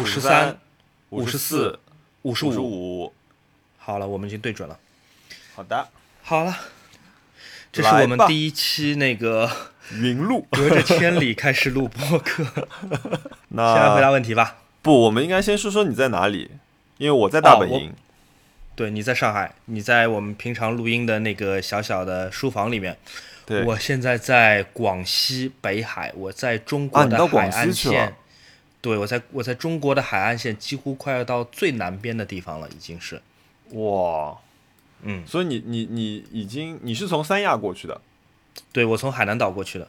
[0.00, 0.58] 五十三、
[1.10, 1.78] 五十四、
[2.22, 3.12] 五十五。
[3.78, 4.78] 好了，我们已经对准了。
[5.54, 5.88] 好的，
[6.22, 6.56] 好了，
[7.72, 9.50] 这是我们第一期那个
[9.92, 10.46] 云录。
[10.50, 12.68] 隔着千里开始录播客。
[13.48, 14.58] 那 先来回答问题吧。
[14.82, 16.50] 不，我们应该先说说你在哪里，
[16.98, 17.92] 因为我在大本营。
[18.76, 22.96] 对，你在上海，你在我们平常录音的那个小小的书房里面。
[23.44, 28.14] 对，我现在在广西北海，我在中国的海岸线。
[28.80, 33.20] 对，我在我在中国的海岸线几乎快要到最南边的地方了，已经是。
[33.72, 34.36] 哇，
[35.02, 38.00] 嗯，所以你你你已经你是从三亚过去的，
[38.72, 39.88] 对，我从海南岛过去的，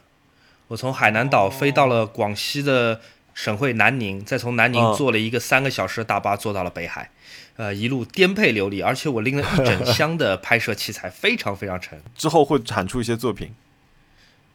[0.68, 3.00] 我从海南岛飞到了广西的
[3.32, 7.10] 省会南宁，再从南宁嗯坐了一个三个小时的大巴坐到了北海，
[7.56, 12.02] 呃，一路颠沛流离，而且我拎了一整 箱的拍摄器材，非常非常沉。
[12.16, 13.54] 之后会产出一些作品。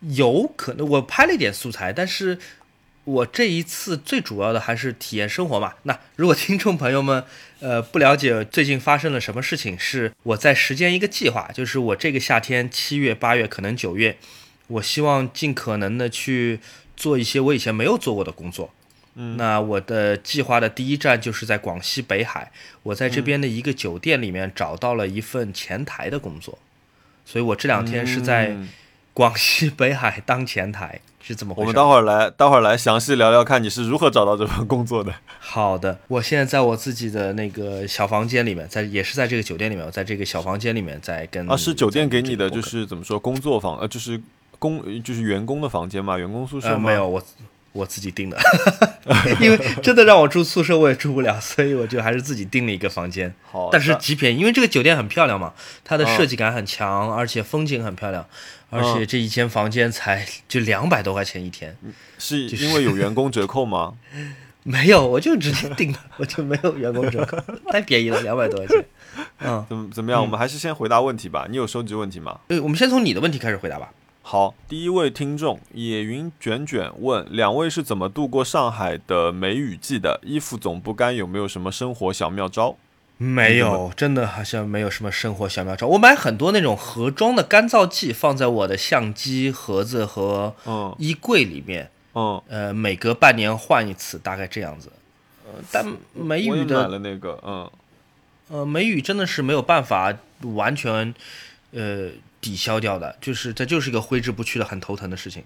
[0.02, 2.38] 有可能我拍了一点素材，但是
[3.06, 5.76] 我这一次最主要的还是体验生活嘛。
[5.84, 7.24] 那如果听众朋友们
[7.62, 14.18] 呃不了解最近发生了什么事情，是我在实践一个计划，就是我这个夏天七月、八月，可能九月，
[14.68, 16.60] 我希望尽可能的去
[16.98, 18.72] 做一些我以前没有做过的工作。
[19.18, 22.52] 嗯那我的计划的第一站就是在广西北海，
[22.84, 26.60] 我在这边的一个酒店里面找到了一份前台的工作，
[27.26, 28.68] 所以我这两天是在嗯
[29.14, 31.62] 广西北海当前台，是怎么回事？
[31.62, 35.12] 我们待会儿来，待会儿来详细聊聊看你是如何找到这份工作的。
[35.40, 44.22] 好的，我现在在我自己的那个小房间里面，在也是在这个酒店里面，我在这个小房间里面在跟啊，是酒店给你的，就是怎么说，工作房，呃，就是
[44.60, 46.74] 工，就是员工的房间嘛，员工宿舍吗？
[46.76, 47.24] 呃没有，我
[47.72, 48.38] 我自己订的，
[49.42, 53.34] 因为真的让我住宿舍我也住不了，所以我就还是自己订了一个房间。
[53.52, 55.54] 好，但是极便宜，因为这个酒店很漂亮嘛，
[55.84, 58.26] 它的嗯设计感很强，而且风景很漂亮，
[58.70, 61.76] 而且嗯这一间房间才就两百多块钱一天。
[62.18, 63.94] 是就是因为有员工折扣吗？
[64.68, 67.38] 没有，我就直接订的，我就没有员工折扣，
[67.72, 68.86] 太便宜了，两百多块钱。
[69.42, 70.20] 嗯，怎么怎么样？
[70.20, 71.46] 我们还是先回答问题吧。
[71.48, 72.40] 你有收集问题吗？
[72.48, 73.92] 对，我们先从你的问题开始回答吧。
[74.24, 80.20] 好，第一位听众野云卷卷问：两位是怎么度过上海的梅雨季的？
[80.24, 82.76] 衣服总不干，有没有什么生活小妙招？
[83.18, 85.88] 没有，真的好像没有什么生活小妙招。
[85.88, 94.92] 我买很多那种盒装的干燥剂，放在我的相机盒子和嗯衣柜里面，嗯，呃，每隔半年换一次，大概这样子。
[95.46, 97.72] 呃，但梅雨的了那个，嗯，
[98.50, 101.14] 呃，梅雨真的是没有办法完全
[101.72, 102.10] 呃
[102.42, 105.44] 抵消掉的，就是它就是一个挥之不去的很头疼的事情。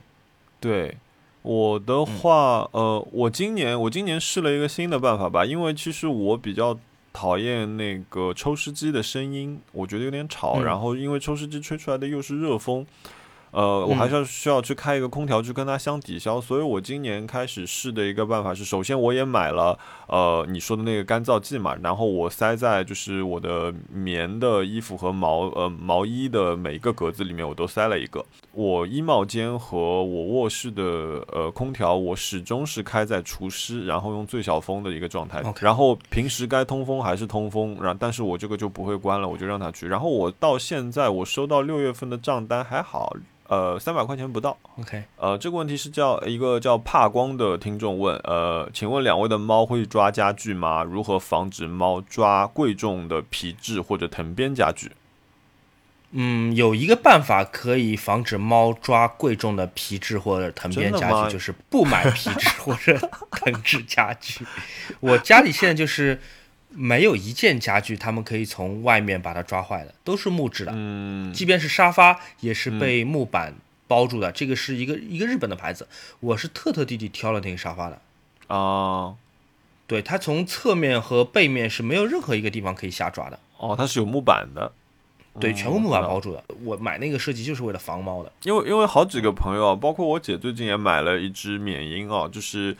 [0.59, 0.97] 对。
[1.41, 6.77] 我的话，呃，我今年我今年试了一个新的办法吧，因为其实我比较
[7.11, 10.57] 讨厌那个抽湿机的声音，我觉得有点吵。
[10.57, 12.85] 嗯然后因为抽湿机吹出来的又是热风，
[13.51, 16.39] 呃，我还是要需要去开一个空调去跟它相抵消。
[16.39, 19.77] 所以我今年开始试的一个办法是，首先我也买了
[20.07, 28.23] 呃你说的那个干燥剂嘛，然后我塞在就是我的棉的衣服和毛呃毛衣的每一个格子里面，我都塞了一个。
[28.51, 30.83] 我衣帽间和我卧室的
[31.31, 35.41] 呃空调，我始终是开在除湿，然后用最小风的一个状态。
[35.61, 39.87] 然后平时该通风还是通风，然但是我这个就不会关了，我就让它去。
[39.87, 43.13] 然后我到现在我收到六月份的账单还好，
[43.47, 44.57] 呃，三百块钱不到。
[44.79, 50.83] OK，呃，这个问题是叫一个叫怕光的听众问，呃，请问两位的猫会抓家具吗？
[50.83, 54.91] 如何防止猫抓贵重的皮质或者藤编家具？
[56.11, 62.97] 嗯，有一个办法可以防止猫抓贵重的皮质或者藤编家具，就是不买皮质或者
[63.29, 64.43] 藤制家具。
[65.01, 66.19] 我家里现在就是
[66.69, 70.71] 没有一件家具，他们可以从外面把它抓坏的，都是木质的。
[70.75, 73.53] 嗯，即便是沙发也是被木板
[73.87, 74.31] 包住的。
[74.31, 75.87] 这个是一个一个日本的牌子，
[76.21, 78.01] 我是特特地地挑了那个沙发的。
[78.47, 79.15] 哦、
[79.85, 83.39] 对，它从侧面和背面是没有任何一个地方可以下抓的。
[83.57, 84.71] 哦，它是有木板的。
[85.39, 86.43] 对，嗯全部木板包住的。
[86.63, 88.31] 我买那个设计就是为了防猫的。
[88.43, 92.75] 因为因为好几个朋友啊，包括我姐最近也买了一只缅因啊，就是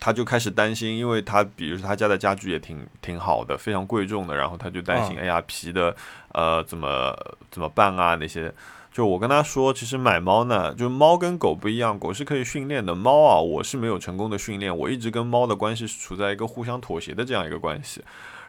[0.00, 5.94] 她就开始担心，因为她比如说她家的家具也挺挺好的，非常贵重的，然后她就担心，嗯哎呀皮的
[6.32, 7.16] 呃怎么
[7.50, 8.52] 怎么办啊那些。
[8.92, 18.02] 就我跟她说，其实买猫呢，就猫跟狗不一样，狗是可以训练的，猫啊我是没有成功的训练，我一直跟猫的关系是处在一个互相妥协的这样一个关系。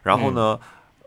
[0.04, 0.58] 然后呢，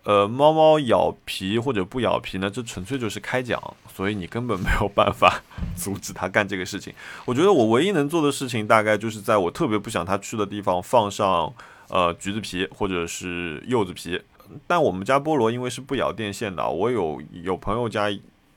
[0.04, 3.62] 呃，猫猫咬皮或者不咬皮呢，这纯粹就是开奖，
[3.94, 5.42] 所以你根本没有办法
[5.76, 6.92] 阻止它干这个事情。
[7.26, 11.52] 我觉得我唯一能做的事情，大概就是在我特别不想它去的地方放上
[11.88, 14.20] 呃橘子皮或者是柚子皮。
[14.66, 18.10] 但我们家菠萝因为是不咬电线的，我有有朋友家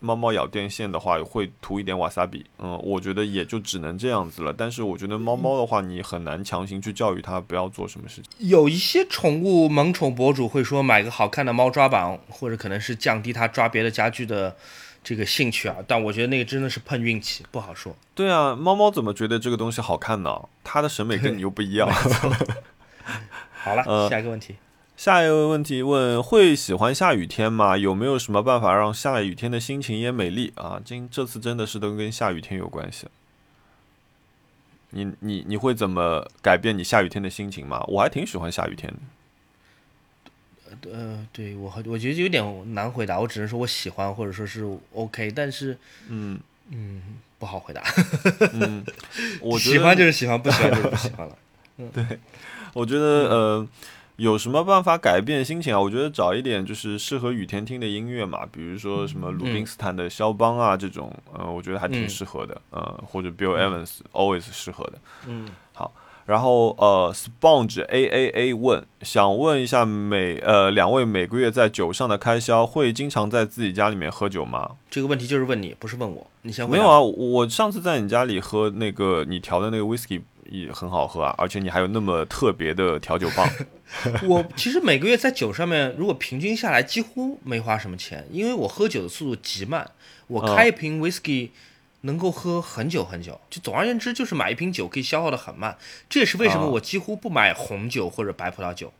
[0.03, 2.45] 猫猫咬电线的话，会涂一点瓦萨比。
[2.59, 4.51] 嗯，我觉得也就只能这样子了。
[4.51, 8.25] 但是我觉得猫猫的话，你很难强行去教育它不要做什么事情。
[8.49, 14.53] 有一些宠物萌宠博主会说买个好看的猫抓板，或者可能是降低它抓别的家具的
[15.01, 15.77] 这个兴趣啊。
[15.87, 17.95] 但我觉得那个真的是碰运气，不好说。
[18.13, 20.41] 对啊，猫猫怎么觉得这个东西好看呢？
[20.65, 21.89] 它的审美跟你又不一样。
[23.53, 24.55] 好了， 下一个问题。
[24.95, 27.75] 下一个问题问：会喜欢下雨天吗？
[27.77, 30.79] 有没有什么办法让下雨天的心情也美丽啊？
[30.85, 33.07] 今这次真的是都跟下雨天有关系。
[34.91, 37.83] 你你你会怎么改变你下雨天的心情吗？
[37.87, 40.91] 我还挺喜欢下雨天的。
[40.91, 44.63] 呃，对我我觉得有点难回答，我只能说我喜欢或者说是
[44.93, 46.39] OK，但是嗯
[46.69, 47.01] 嗯
[47.39, 47.83] 不好回答。
[48.53, 48.85] 嗯，
[49.41, 51.37] 我喜欢就是喜欢，不喜欢就是不喜欢了。
[51.77, 52.19] 嗯，对，
[52.73, 53.67] 我觉得呃。
[54.17, 55.81] 有什么办法改变心情啊？
[55.81, 64.93] 我觉得找一点就是适合雨天听的音乐嘛，比如说什么鲁宾斯坦的肖邦啊这种，呃，我觉得还挺适合的，呃，或者 Bill Evans Always 适合的。
[65.27, 65.91] 嗯，好，
[66.27, 74.73] 然后呃，Sponge A A A 问，想问一下每呃两位每个月在酒上的开销，会经常在自己家里面喝酒吗？
[74.91, 76.27] 这个问题就是问你，不是问我。
[76.43, 77.01] 你先没有啊？
[77.01, 80.21] 我上次在你家里喝那个你调的那个 Whisky。
[80.49, 83.47] 也很好喝啊，而且你还有那么特别的调酒棒。
[84.27, 89.91] 我其实每个月在酒上面，如果平均下来几乎没花什么钱，因为我喝酒的速度极慢。
[90.27, 91.49] 我开一瓶 whisky
[92.01, 95.77] 能够喝很久很久，就总而言之就是买一瓶酒可以消耗的很慢。
[96.09, 98.91] 这也是为什么我几乎不买红酒或者白葡萄酒，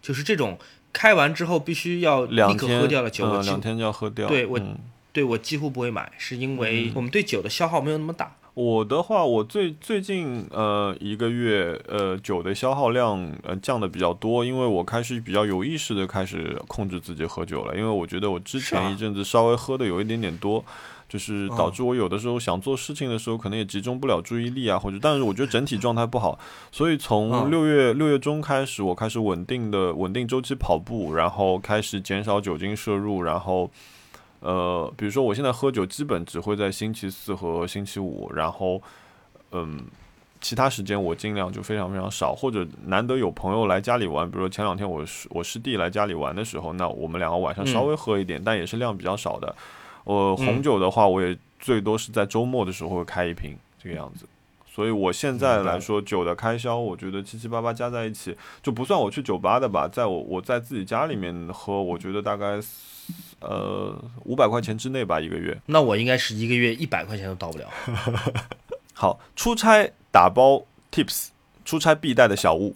[0.00, 0.58] 就是这种
[0.92, 4.28] 开完之后必须要立刻喝掉的酒，我两天就要喝掉。
[4.28, 4.60] 对我，
[5.12, 8.36] 对我几乎不会买，是因为我们对酒的消耗没有那么大。
[8.56, 20.64] 我的话，我最最近呃一个月呃酒的消耗量呃降的比较多，因为我开始比较有意识的开始控制自己喝酒了，因为我觉得我之前一阵子稍微喝的有一点点多，
[21.06, 26.38] 就是导致我有的时候想做事情的时候可能也集中不了注意力啊，或者但是我觉得整体状态不好，
[26.72, 33.70] 所以从六月六月中开始，我开始稳定的稳定周期跑步，然后开始减少酒精摄入，然后。
[34.40, 38.80] 呃，比如说我现在喝酒，基本只会在星期四和星期五，然后，
[39.50, 39.80] 嗯，
[40.40, 49.52] 其他时间我尽量就非常非常少，或者难得有朋友来家里玩，比如说前两天我师我师弟来家里玩的时候，那我们两个晚上稍微喝一点，但也是量比较少的。
[50.04, 54.26] 我红酒的话，我也最多是在周末的时候会开一瓶这个样子。
[54.66, 62.60] 所以我现在来说，酒的开销，我觉得七七八八加在一起，就不算我去酒吧的吧，在我我在自己家里面喝，我觉得大概。
[63.40, 63.94] 呃，
[64.24, 65.56] 五百块钱之内吧，一个月。
[65.66, 67.70] 那我应该是一个月一百块钱都到不了。
[68.94, 71.28] 好，出差打包 tips，
[71.64, 72.74] 出差必带的小物。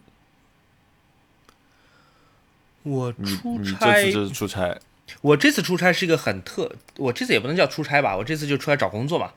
[2.82, 4.78] 我出差，这次是出差。
[5.22, 9.32] 我这次出差是一个很特，我这次也不能叫出差吧，我这次就出来找工作嘛。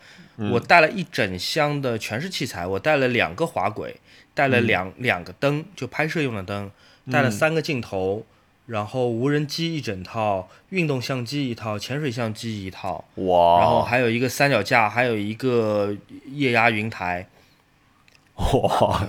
[0.52, 3.96] 我带了一整箱的全是器材，我带了两个滑轨，
[4.34, 6.70] 带了两两个灯，就拍摄用的灯，
[7.12, 8.26] 带了三个镜头。
[8.66, 13.60] 然后无人机一整套，运动相机一套，潜水相机一套，哇！
[13.60, 15.94] 然后还有一个三脚架，还有一个
[16.32, 17.28] 液压云台，
[18.36, 19.06] 哇！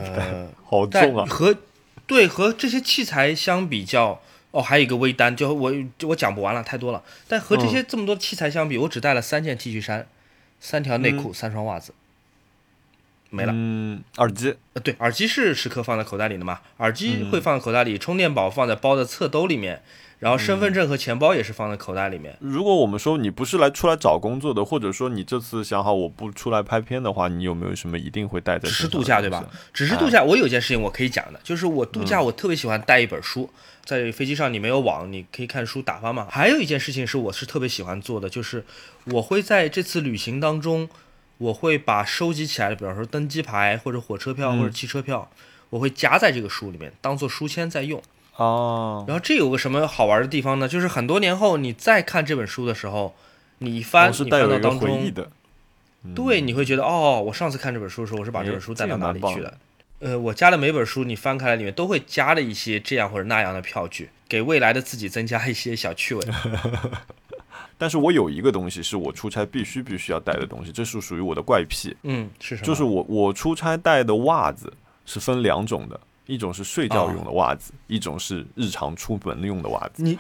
[0.65, 1.25] 好重啊！
[1.31, 1.57] 和
[2.07, 4.21] 对和这些器材相比较，
[4.51, 5.73] 哦，还有一个微单，就我
[6.03, 7.03] 我讲不完了，太多了。
[7.29, 10.07] 但和这些这么多器材相比，我只带了三件 T 恤衫，
[10.59, 11.95] 三条内裤，三双袜子。
[13.35, 13.53] 没了。
[13.55, 16.61] 嗯，耳机，呃，对，耳机是时刻放在口袋里的嘛？
[16.79, 19.83] 耳机会放在口袋里，充电宝放在包的侧兜里面，
[20.21, 22.37] 然后身份证和钱包也是放在口袋里面。
[22.41, 28.69] 如果我们说你不是来出来找工作的，或者说你这次想好我不出来拍片的话，你有没有什么一定会带在？
[28.69, 29.45] 只是度假对吧？
[29.73, 30.23] 只是度假。
[30.23, 33.51] 我有件事情我可以讲的，就是我度假我特别喜欢带一本书，
[33.85, 36.27] 在飞机上你没有网，你可以看书打发嘛。
[36.31, 38.65] 还有一件事情是我是特别喜欢做的，就是
[39.07, 40.89] 我会在这次旅行当中。
[41.39, 45.31] 我会把收集起来的，比方说登机牌或者火车票或者汽车票，
[45.71, 48.01] 我会夹在这个书里面，当做书签在用。
[48.37, 49.05] 哦。
[49.09, 50.69] 然后这有个什么好玩的地方呢？
[50.69, 53.15] 就是很多年后你再看这本书的时候，
[53.59, 55.13] 你一翻，你翻到当中，
[56.15, 59.55] 对，你会觉得哦，我上次看这本书的时候，我是把这本书带到哪里去了？
[60.01, 66.23] 呃，我加的每本书你翻开来里面都会加了一些这样或者那样的票据，给未来的自己增加一些小趣味。
[67.77, 71.97] 但是我有一个东西是我出差必须必须要带的东西，这是属于我的怪癖。
[72.03, 72.67] 嗯，是什么？
[72.67, 74.73] 就是我我出差带的袜子
[75.05, 80.03] 是分两种的，一种是睡觉用的袜子，一种是日常出门用的袜子。
[80.03, 80.19] 你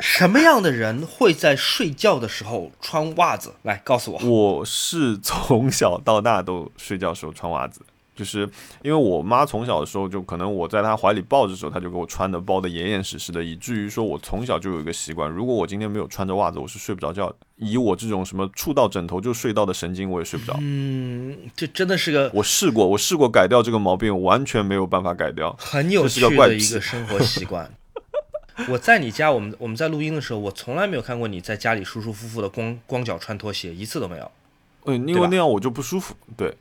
[0.00, 3.52] 什么样的人会在睡觉的时候穿袜子？
[3.62, 4.18] 来告诉我。
[4.24, 7.82] 我是从小到大都睡觉时候穿袜子。
[8.18, 8.40] 就是
[8.82, 17.36] 因为我妈从小的时候就可能我在她怀里抱着的时候，她就给我穿的包的严严实实的，以至于说我从小就有一个习惯，如果我今天没有穿着袜子，我是睡不着觉的。
[17.54, 20.56] 以我这种什么触到枕头就睡到的神经，我也睡不着。
[20.60, 25.54] 嗯，这真的是个我试过，我试过改掉这个毛病，完全没有办法改掉。
[25.60, 27.70] 很有趣的一个生活习惯。
[28.68, 34.30] 我在你家，我们我们在录音的时候，我从来没有看过你在家里舒舒服服的光光脚穿拖鞋，一次都没有。
[34.84, 36.14] 嗯，因为那样我就不舒服。
[36.36, 36.56] 对，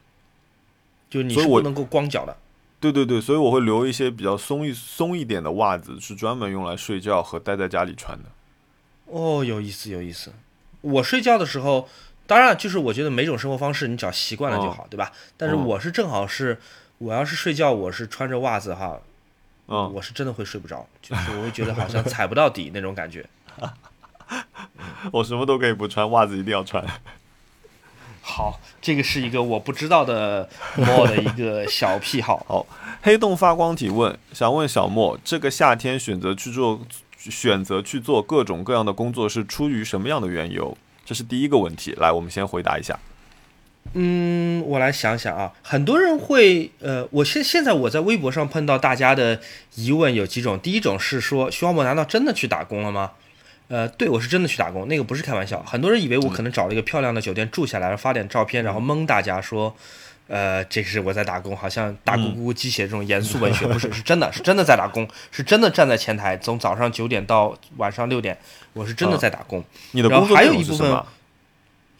[1.09, 2.35] 就你是不能够光脚的。
[2.79, 8.25] 对对对，所以我会留一些比较松一松一点的袜子，是专门用来睡觉和待在家里穿的。
[9.05, 10.31] 哦，有意思，有意思。
[10.81, 11.89] 我睡觉的时候，
[12.27, 15.11] 当然就是我觉得每种生活方式你只要习惯了就好，对吧？
[15.35, 16.59] 但是嗯我是正好是，
[16.99, 18.99] 我要是睡觉，我是穿着袜子哈，
[19.67, 23.27] 嗯，我是真的会睡不着，就是我会觉得好像踩不到底那种感觉。
[25.11, 26.85] 我什么都可以不穿，袜子一定要穿。
[28.37, 32.67] 好，这个是一个我不知道的莫的一个小癖 好。
[33.01, 36.79] 黑洞发光体问，想问小莫，这个夏天选择去做
[37.17, 40.77] 选择去做各种各样的工作是出于什么样的缘由？
[41.03, 41.93] 这是第一个问题。
[41.97, 42.99] 来，我们先回答一下。
[43.93, 49.39] 嗯，我来想想啊，很多人会，呃，我现现在我在微博上碰到大家的
[49.73, 53.13] 疑问有几种，第一种是说徐浩墨难道真的去打工了吗？
[53.69, 55.61] 呃，对我是真的去打工，那个不是开玩笑。
[55.63, 59.75] 很多人以为我可能找了一个漂亮的酒店住下来，发点照片，然后蒙大家说，
[60.27, 68.37] 呃，这是我在打工，好像大咕咕鸡血这种严肃文学，不是，是真的是真的在打工，是真的站在前台，从早上九点到晚上六点，
[68.71, 69.59] 我是真的在打工。
[69.59, 71.03] 然后你的工作内还有一部分？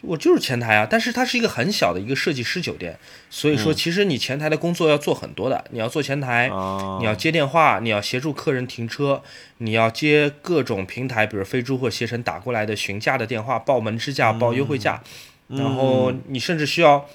[0.02, 2.98] 我就是前台啊，但是它是一个很小的一个设计师酒店，
[3.30, 9.24] 所以说其实你前台的工作要做很多的，你要做前台，啊你要接电话，你要协助客人停车，
[9.58, 15.02] 你要接各种平台，比如飞猪或携程打过来的询价的电话，报门市价、报优惠价，
[15.48, 17.06] 然后你甚至需要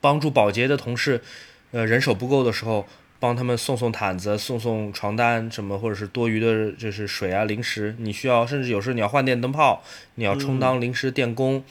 [0.00, 1.22] 帮助保洁的同事，
[1.72, 2.86] 呃，人手不够的时候。
[3.22, 9.82] 帮他们送送毯子、送送床单什么，或者是多余的，就是水啊、零食，你需要，甚至有时候你要换电灯泡，
[10.14, 11.62] 你要充当临时电工，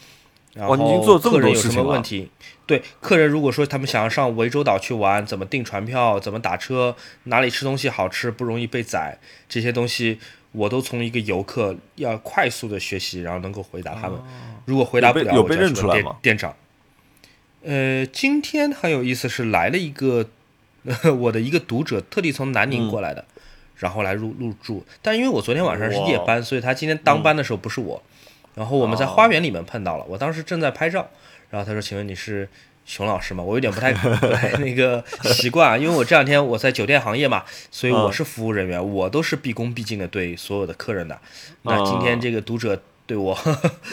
[0.56, 2.28] 哇你已经做这么客人有什多事情了么问题？
[2.66, 10.18] 对，客人如果说他们想要上涠洲岛去玩，怎么订船票，怎么打车，哪里吃东西好吃，不容易被宰，这些东西
[10.52, 14.20] 我都从一个游客要快速的学习，然后能够回答他们。
[14.66, 16.56] 如果回答不了，我就去问认出来吗店店长。
[17.62, 20.28] 呃，今天很有意思，是来了一个
[21.18, 23.24] 我的一个读者，特地从南宁过来的，
[23.76, 24.84] 然后来入入住。
[25.00, 28.02] 但因为我昨天晚上是夜班，所以他今天当班的时候不是我。
[28.60, 31.08] 然后我们在花园里面碰到了，我当时正在拍照，
[31.48, 32.46] 然后他说：“请问你是
[32.84, 33.90] 熊老师吗？”我有点不太
[34.60, 41.18] 那个习惯啊，因为我这两天我在酒店行业嘛，所以我是服务人员，我都是毕恭毕敬的对所有的客人的。
[41.62, 43.34] 那今天这个读者对我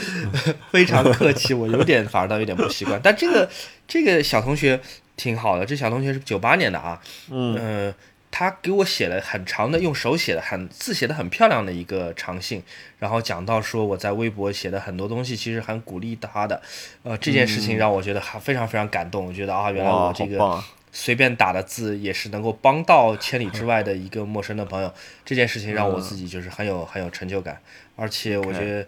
[0.70, 3.00] 非常客气，我有点反而倒有点不习惯。
[3.02, 3.50] 但这个
[3.88, 4.78] 这个小同学
[5.16, 7.00] 挺好的，这小同学是九八年的啊，
[7.32, 7.94] 嗯呃，
[8.30, 12.62] 他给我写了很长的，用手写的很字写的很漂亮的一个长信，
[13.00, 16.62] 然后讲到说我在微博写的很多东西，其实很鼓励他的，
[17.04, 19.26] 呃，这件事情让我觉得还非常非常感动。
[19.26, 20.64] 我觉得啊，原来我这个！
[20.92, 24.94] 随便打的字也是能够帮到千里之外的一个陌生的朋友，
[25.26, 27.60] 这件事情让我自己就是很有很有成就感，
[27.96, 28.88] 而且我觉得。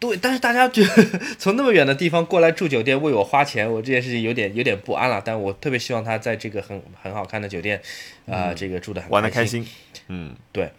[0.00, 5.22] 呃，对，但是大家觉得 从那么远的地方过来住酒店为我花钱，我这件事情有点有点不安了。
[5.24, 7.80] 但我特别希望他在这个很很好看的酒店，
[8.26, 9.46] 啊、这个住的很开玩的开。
[9.46, 9.66] 心。
[10.08, 10.70] 嗯，对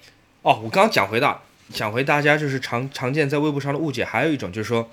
[0.41, 1.41] 哦，我刚刚讲回到
[1.73, 4.89] 讲回大家就是常常见在微博上的误解，还有一种就是说，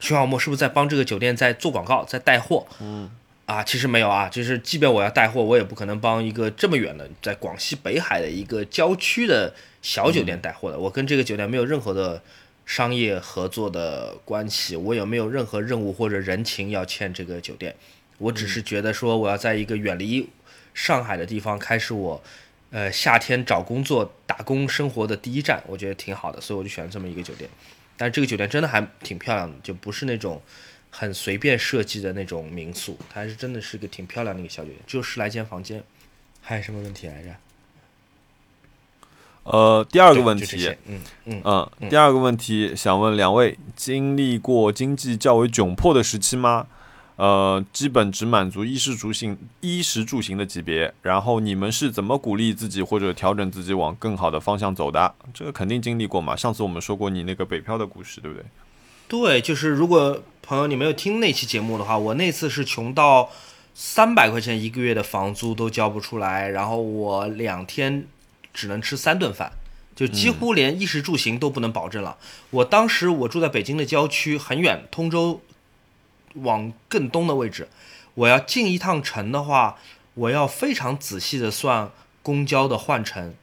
[0.00, 2.66] 徐小沫是不是在帮这个酒店在做广告，在带货？
[2.80, 3.10] 嗯。
[3.44, 10.78] 啊，其实没有啊，就是即便我要带货，我也不可能帮一个这么远的，在广西北海的一个郊区的小酒店带货的。
[10.78, 12.22] 我跟这个酒店没有任何的
[12.64, 17.74] 商业合作的关系，我也没有任何任务或者人情要欠这个酒店。
[18.18, 20.28] 我只是觉得说，我要在一个远离
[20.74, 22.22] 上海的地方开始我
[22.70, 27.50] 呃夏天找工作、打工生活的第一站，我觉得挺好的，所以我就选了这么一个酒店。
[27.96, 30.40] 但是这个酒店真的还挺漂亮的，就不是那种
[30.90, 35.82] 很随便设计的那种民宿，它还是真的是个挺漂亮的一个小酒店，只有十来间房间。
[36.40, 37.28] 还有什么问题来着？
[39.44, 41.42] 呃，第二个问题嗯嗯，
[41.80, 46.66] 嗯，第二个问题想问两位，经历过经济较为窘迫的时期吗？
[47.16, 50.92] 呃，基本只满足衣食住行、衣食住行的级别。
[51.02, 55.14] 然后你们是怎么鼓励自己或者调整自己往更好的方向走的？
[55.34, 56.34] 这个肯定经历过嘛。
[56.34, 58.44] 上次我们说过你那个北漂的故事，对不对？
[59.08, 63.28] 对，就是如果朋友你没有听那期节目的话，我那次是穷到
[63.74, 68.06] 三百块钱一个月的房租都交不出来，然后我两天
[68.52, 69.52] 只能吃三顿饭，
[69.94, 72.16] 就几乎连衣食住行都不能保证了。
[72.50, 75.40] 我当时我住在北京的郊区，很远，通州
[76.34, 77.68] 往更东的位置。
[78.14, 79.78] 我要进一趟城的话，
[80.14, 81.90] 我要非常仔细的算
[82.22, 83.34] 公交的换乘，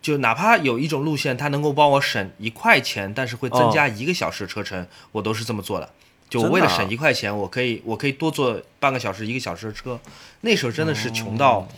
[0.00, 5.88] 就哪怕有一种路线它能够帮我省一块钱，但是会增加一个小时车程，我都是这么做的。
[6.28, 10.00] 就我为了省一块钱，我可以我可以多坐半个小时一个小时的车。
[10.40, 11.68] 那时候真的是穷到，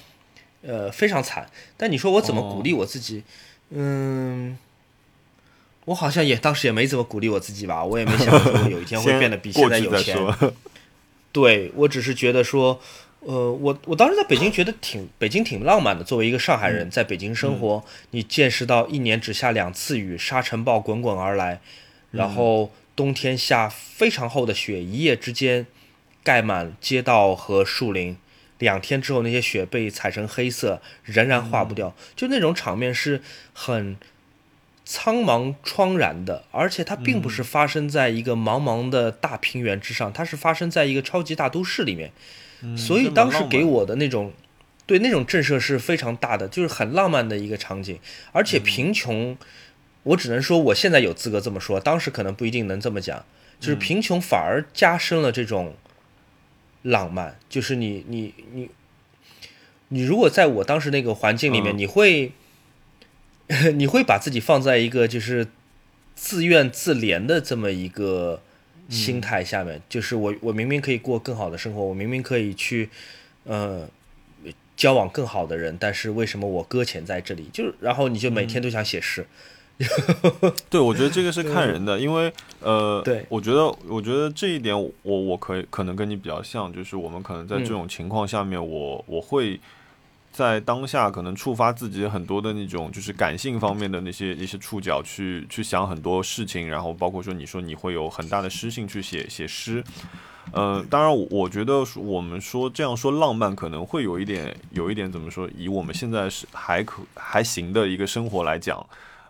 [0.67, 1.49] 呃非常惨。
[1.77, 3.23] 但你说我怎么鼓励我自己？
[3.71, 4.59] 嗯。
[5.87, 10.17] 我好像也当时也没怎么鼓励我自己吧，我也没想过 有一天会变得比现在有钱。
[11.31, 12.81] 对我只是觉得说，
[13.21, 16.03] 呃，我我当时在北京觉得挺北京挺浪漫的。
[16.03, 21.61] 作为一个上海人，在北京生活，你见识到一年只下两次雨，沙尘暴滚滚而来，
[22.13, 25.67] 然后冬天下非常厚的雪，一夜之间
[26.23, 28.17] 盖满街道和树林。
[28.65, 31.95] 两天之后，那些雪被踩成黑色，仍然化不掉。
[32.17, 33.97] 就那种场面是很
[34.85, 42.11] 苍茫怆然的，而且它并不是发生在一个茫茫的大平原之上，它是发生在一个超级大都市里面。
[42.77, 44.33] 所以当时给我的那种，
[44.87, 47.99] 对那种震慑是非常大的，就是很浪漫的一个场景。
[48.33, 49.37] 而且贫穷，
[50.03, 53.25] 我只能说我现在有资格这么说，当时可能不一定能这么讲。
[53.61, 55.75] 就是贫穷反而加深了这种
[56.85, 58.71] 浪漫，就是你你你
[59.89, 61.79] 你如果在我当时那个环境里面，嗯。
[61.79, 62.33] 你会
[63.75, 65.49] 你会把自己放在一个就是
[66.15, 68.41] 自怨自怜的这么一个
[68.89, 72.89] 心态下面，就是我我明明可以过更好的生活，我明明可以去
[73.45, 73.89] 呃
[74.77, 77.49] 交往更好的人，但是为什么我搁浅在这里？
[77.53, 79.27] 就是然后你就每天都想写诗，
[80.71, 89.59] 对，我觉得这个是看人的，因为呃，对我觉得我觉得这一点我我可以可能跟你比较像，就是我们可能在这种情况下面，我我会
[90.33, 99.83] 在当下可能触发自己很多的那种就是感性方面的那些一些触角去去想很多事情，然后包括说你说你会有很大的诗性去写写诗。
[100.53, 105.49] 呃，当然我，我觉得我们说这样说浪漫可能会有一点，有一点怎么说？
[105.57, 108.87] 以我们现在是还可还行的一个生活来讲，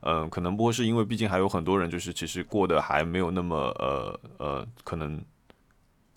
[0.06, 5.18] 嗯，可能不会是因为毕竟还有很多人就是其实过得还没有那么呃呃可能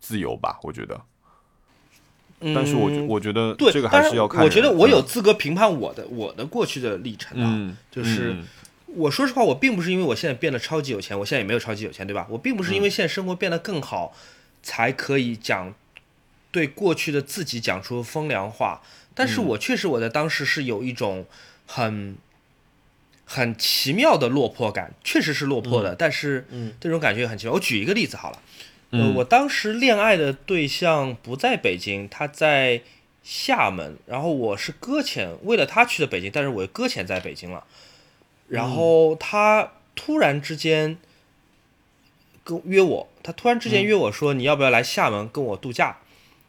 [0.01, 0.99] 自由吧，我觉得。
[2.53, 4.43] 但是我我觉得对，这个还是要看。
[4.43, 8.45] 我觉得我有嗯资格评判我的我的过去的历程啊，嗯，就是嗯
[8.87, 12.27] 我说实话，我并不是因为我现在变得超级有钱，我现在也没有超级有钱，对吧？
[12.29, 14.13] 我并不是嗯因为现在生活变得更好，
[14.61, 15.73] 才可以讲
[16.51, 18.81] 对过去的自己讲出风凉话。
[19.15, 21.25] 但嗯是我确实我在当时是有一种
[21.65, 22.15] 很
[23.29, 26.73] 很奇妙的落魄感，确实是落魄的，但是嗯。
[26.79, 27.53] 这种感觉也很奇妙。
[27.53, 28.41] 我举一个例子好了，
[28.91, 32.81] 呃，嗯我当时恋爱的对象不在北京，他在
[33.21, 37.65] 厦门，然后我是搁浅，为了他去的北京，但是我又搁浅在北京了。
[38.47, 40.97] 然后他突然之间
[42.45, 45.97] 跟约我，他突然之间约我说你要不要来厦门跟我度假？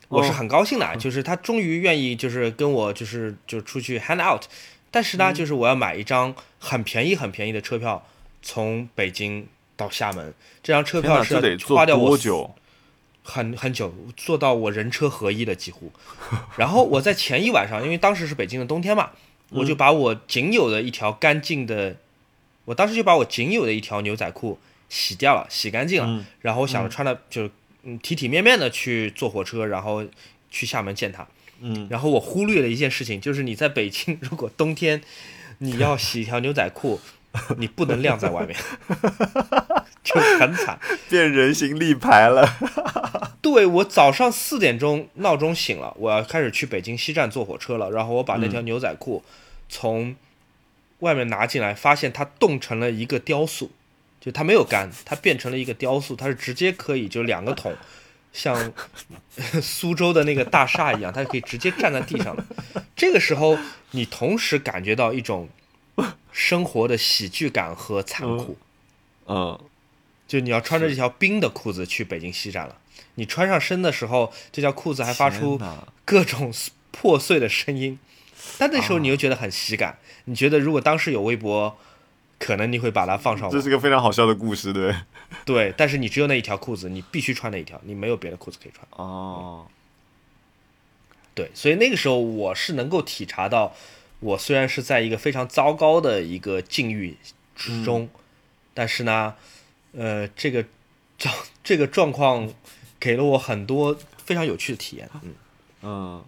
[0.07, 0.35] 我是哦。
[0.35, 4.45] 很高兴的，就是他终于愿意就是跟我就是就出去 hang out，
[4.91, 8.07] 但是呢，就是我要买一张很便宜很便宜的车票，
[8.43, 9.47] 从北京
[9.77, 12.55] 到厦门，这张车，票是花掉我多久？
[13.23, 15.93] 很很久，做到我人车合一的几乎。
[16.57, 19.11] 然后我在前一晚上，因为当时是北京的冬天嘛，
[19.51, 21.97] 我就把我仅有的一条干净的，
[22.65, 26.09] 我当时就把我仅有的一条牛仔裤洗掉了，洗干净了。
[26.09, 27.51] 嗯然后我想着穿的就
[27.83, 30.03] 嗯体体面面的去坐火车，然后
[30.51, 31.27] 去厦门见他。
[31.61, 35.01] 嗯，然后我忽略了一件事情，就是你在北京， 如果冬天
[35.59, 37.01] 你要洗一条牛仔裤，
[37.59, 38.57] 你不能晾在外面，
[40.03, 40.79] 就很惨。
[41.09, 42.47] 变人形立牌了。
[43.41, 47.91] 对我早上四点钟闹钟醒了，我要开始去北京西站坐火车了。
[47.91, 49.23] 然后我把那条牛仔裤
[49.69, 50.15] 从
[51.01, 53.71] 外面拿进来，发现它冻成了一个雕塑，
[54.21, 57.75] 就它没有干，它变成了一个雕塑，它是直接可以就两个桶，
[58.33, 58.73] 像
[59.63, 62.45] 苏州的那个大厦一样，它可以直接站在地上的。
[62.95, 63.59] 这个时候，
[63.93, 65.49] 你同时感觉到一种
[66.33, 68.57] 生活的喜剧感和残酷。
[69.27, 69.59] 嗯，
[70.27, 72.77] 就你要穿着这条冰的裤子去北京西站了。
[73.17, 75.61] 你穿上身的时候，这条裤子还发出
[76.05, 76.53] 各种
[76.91, 77.99] 破碎的声音，
[78.59, 79.99] 但那时候你又觉得很喜感。
[80.25, 81.79] 你觉得如果当时有微博，
[82.39, 83.51] 可能你会把它放上网。
[83.51, 84.95] 这是个非常好笑的故事，对。
[85.45, 88.87] 对，但是你只有那一条裤子，你必须穿那一条，你没有别的裤子可以穿。
[88.93, 89.67] 哦，
[91.35, 93.75] 对，所以那个时候我是能够体察到，
[94.21, 97.17] 我虽然是在一个非常糟糕的一个境遇
[97.55, 98.09] 之中，
[98.73, 99.35] 但是呢，
[99.93, 100.65] 呃，这个
[101.19, 102.51] 状 这个状况
[102.99, 105.11] 给了我很多非常有趣的体验。
[105.23, 105.35] 嗯，
[105.83, 106.25] 嗯，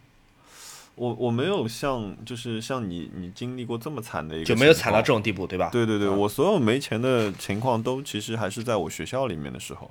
[1.01, 5.07] 我我没有像就是像你你经历过这么惨的一个，就没有惨到这。
[5.07, 5.71] 种地步，对吧？
[5.73, 9.91] 对对对，嗯我所有没钱的情况都其实还是在我学校里面的时候，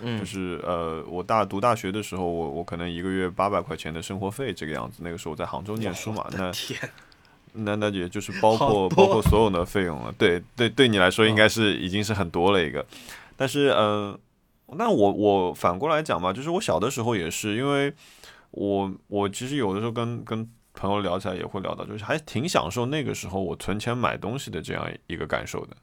[0.00, 5.00] 嗯就是呃，我大读大学的时候，我我可能一个月八百块钱的生活费这个样子。
[5.02, 6.80] 那个时候我在杭州念书嘛，那天，
[7.52, 10.10] 那那也就是包括 包括所有的费用了。
[10.16, 12.84] 对对，对你来说应该是已经是很多了一个，
[13.36, 14.18] 但是嗯，
[14.72, 17.92] 那我我反过来讲吧，就是我小的时候也是，因为
[18.56, 25.76] 我我其实有的时候跟跟朋友聊起来也会聊到，就是还挺享受那个时候我存钱买东西的这样一个感受的。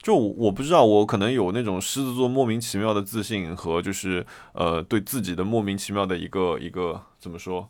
[0.00, 7.68] 就我不知道，我可能有那种狮子座莫名其妙的自信和就是呃对自己的莫名其妙的一个一个怎么说，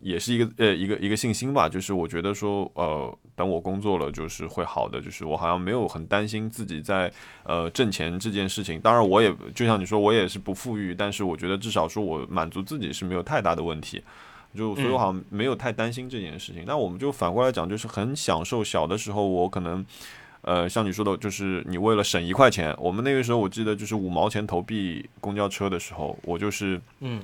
[0.00, 1.68] 也是一个呃一个一个信心吧。
[1.68, 7.12] 就是我觉得说呃等我工作了就是会好的，就是我好像没有很担心自己在
[7.44, 8.80] 呃挣钱这件事情。
[8.80, 14.02] 当然我也就像你说我也是不富裕，但是我觉得至少说我满足自己是没有太大的问题。
[14.54, 16.64] 就所以我好像没有太担心这件事情。
[16.66, 19.84] 那我们就反过来讲，就是很享受小的时候我可能。
[20.42, 27.20] 呃，像你说的，就是你为了省一块钱，我们那个时候我记得就是五毛钱投币公交车的时候，我就是嗯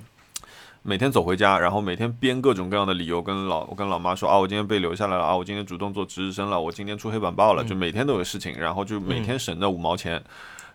[0.85, 10.21] 每天走回家，然后每天编各种各样的理由跟老我跟老妈说啊，我今天被留下来了啊，我今天主动做值日生了，我今天出黑板报了，就每天都有事情，然后就每天省那五毛钱，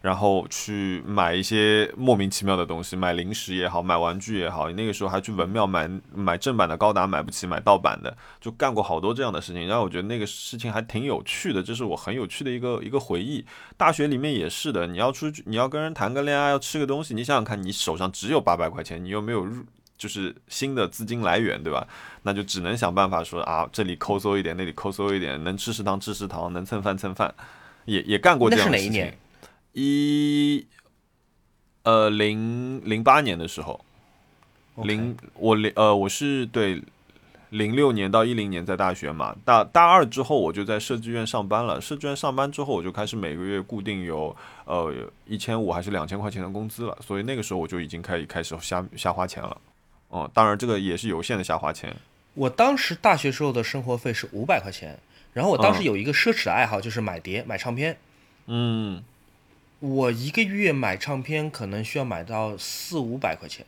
[0.01, 13.43] 然后去买一些莫名其妙的东西，买零食也好，买玩具也好，那个时候还去文庙买买正版的高达买不起，买盗版的，就干过好多这样的事情，然后我觉得那个事情还挺有趣的，这是我很有趣的一个一个回忆。
[13.75, 19.65] 大学里面也是的，你要出去，你要跟人谈个恋爱，要吃个东西，你想想看，你手上只有八百块钱，你又没有入。
[19.97, 21.87] 就是新的资金来源，对吧？
[22.23, 27.33] 那就只能想办法说啊，这里抠搜一点，那里抠搜一点，能吃食堂吃食堂，能蹭饭蹭饭，
[27.85, 28.93] 也也干过这那样的事情。
[28.93, 29.17] 是哪一年？
[29.73, 30.67] 一
[31.83, 33.79] 呃零零八年的时候
[34.77, 36.81] 零我零呃我是对
[37.49, 41.79] 零六年到一零年在大学嘛，大大二之后我就在设计院上班了。
[41.79, 44.93] 设计院上班之后，我就开始每个月固定有呃
[45.25, 49.57] 一千五还是两千块钱的工资了，所以那个时候我就已经开始开始瞎瞎花钱了。
[50.09, 51.95] 哦、当然这个也是有限的瞎花钱。
[52.33, 54.97] 我当时大学时候的生活费是五百块钱，
[55.33, 57.97] 然后我当时嗯有一个奢侈的爱好，就是买碟、买唱片。
[58.45, 59.03] 嗯，
[59.79, 63.65] 我一个月买唱片可能需要买到四五百块钱，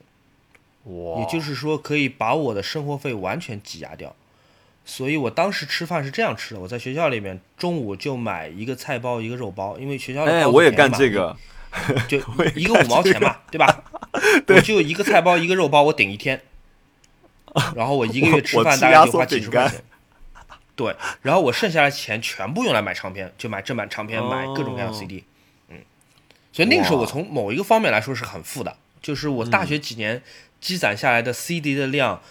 [0.84, 4.16] 哇，也就是说可以把我的生活费完全挤压掉。
[4.86, 11.36] 所以我当时吃饭是这样吃的：我在学校里面中午就买一个菜包，一个肉包，因为学校的哎，我也干这个，
[12.08, 12.18] 就
[12.56, 13.84] 一个五毛钱嘛，对吧？
[14.48, 16.42] 我就一个菜包一个肉包，我顶一天，
[17.76, 19.84] 然后我一个月吃饭大概就花几十块钱。
[20.76, 25.24] 对，然后我剩下的钱全部用来买唱片，就买正版唱片，买各种各样的哦 CD。
[25.68, 25.78] 嗯，
[26.54, 30.22] 所以那个时候我从某一个方面来说是很富的，就是我大学几年
[30.62, 32.22] 积攒下来的 CD 的量，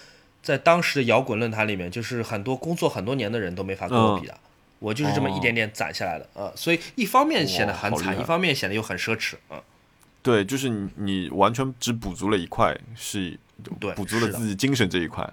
[0.42, 4.38] 在当时的摇滚论坛里面，就是很多工作很多年的人都没法跟我比的。
[4.78, 9.60] 我就是这么一点点攒下来的，呃，所以一方面显得很惨，一方面显得又很奢侈，嗯，
[10.28, 13.38] 对，就是你你完全只补足了一块，是
[13.80, 15.26] 对补足了自己精神这一块。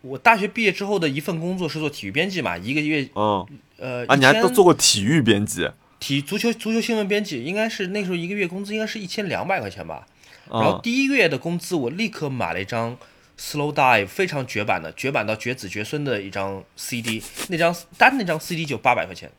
[0.00, 3.46] 我大学毕业之后的一份工作是做体育编辑嘛，一个月嗯，
[3.78, 5.70] 呃，啊，你还都做过体育编辑，
[6.00, 10.04] 体足球足球新闻编辑，应该是那时候一个月工资应该是一千两百块钱吧。
[10.50, 12.98] 然后嗯，第一个月的工资，我立刻买了一张
[13.38, 19.30] Slow Dive 非常绝版的，绝版到绝子绝孙的一张 CD，那张单那张 CD 就八百块钱，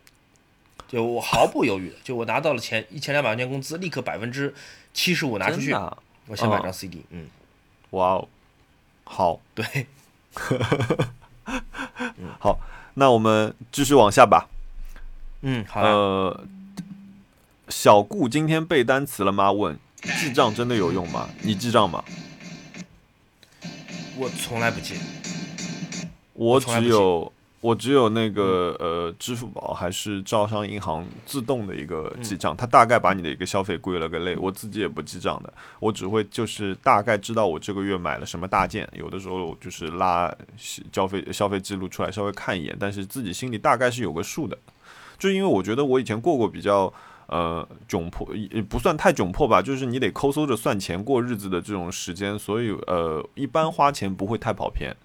[0.87, 4.53] 就我毫不犹豫的，就我拿到了钱一千两百块钱工资，立刻百分之
[4.93, 7.27] 七十五拿出去，啊我先买张嗯 CD，嗯，
[7.91, 8.27] 哇哦，
[9.03, 9.87] 好对，
[12.39, 12.59] 好，
[12.95, 14.49] 那我们继续往下吧。
[15.41, 16.43] 嗯，好了，呃，
[17.69, 19.51] 小顾今天背单词了吗？
[19.51, 19.77] 问
[20.19, 21.29] 记账真的有用吗？
[21.41, 22.03] 你记账吗？
[24.17, 24.95] 我从来不记，
[26.33, 27.31] 我只有
[27.65, 44.55] 我只有那个呃，支付宝还是招商银行自动的一个记账，它大概把你的一个消费归了个类，我自己也不记账的，我只会就是大概知道我这个月买了什么大件，有的时候就是拉消费消费记录出来稍微看一眼，但是自己心里大概是有个数的，
[45.17, 46.93] 就是因为我觉得我以前过过比较。
[47.27, 54.95] 呃，窘迫也不算太窘迫吧，就是你得抠搜着算钱过日子的这种时间，所以呃，一般花钱不会太跑偏，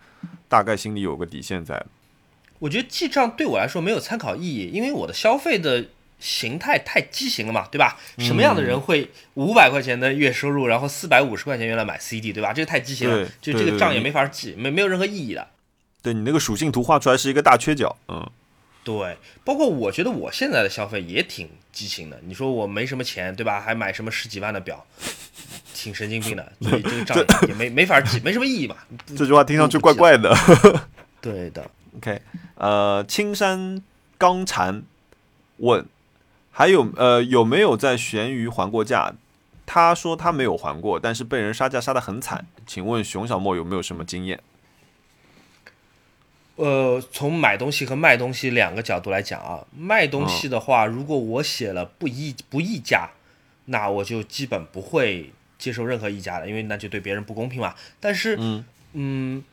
[0.47, 1.83] 大概心里有个底线在。
[2.61, 5.85] 我觉得记账对我来说没有参考意义，因为我的消费的
[6.21, 7.99] 形态太畸形了嘛，对吧？
[8.19, 12.53] 什么样的人会五百块钱的月收入，然后四百五十块钱用来买 CD，对吧？
[12.53, 15.49] 这个太畸形了，就这个账也没法记，没没有任何意义的。
[16.03, 18.31] 对你那个属性图画出来是一个大缺角，嗯，
[18.85, 22.19] 对，包括我觉得我现在的消费也挺畸形的。
[22.27, 23.61] 你说我没什么钱，对吧？
[23.61, 24.83] 还买什么十几万的表，
[25.75, 26.53] 挺神经病的。
[26.61, 28.77] 所以这个账 也也没没法记，没什么意义嘛。
[29.17, 30.35] 这句话听上去怪怪的。
[31.21, 32.23] 对的，OK，
[32.55, 33.83] 呃，青山
[34.17, 34.83] 刚蝉
[35.59, 35.85] 问，
[36.51, 39.13] 还有呃有没有在闲鱼还过价？
[39.67, 42.45] 他说他没有还过，但是被人杀价杀得很惨。
[42.67, 44.41] 请问熊小莫有没有什么经验？
[46.57, 53.11] 呃，从买东西和卖东西两个角度来讲啊，卖东西的话，如果我写了不议不议价，
[53.67, 57.75] 那我就基本不会接受任何议价的，因为那就对别人不公平嘛。
[58.01, 58.37] 但是，
[58.93, 59.45] 嗯，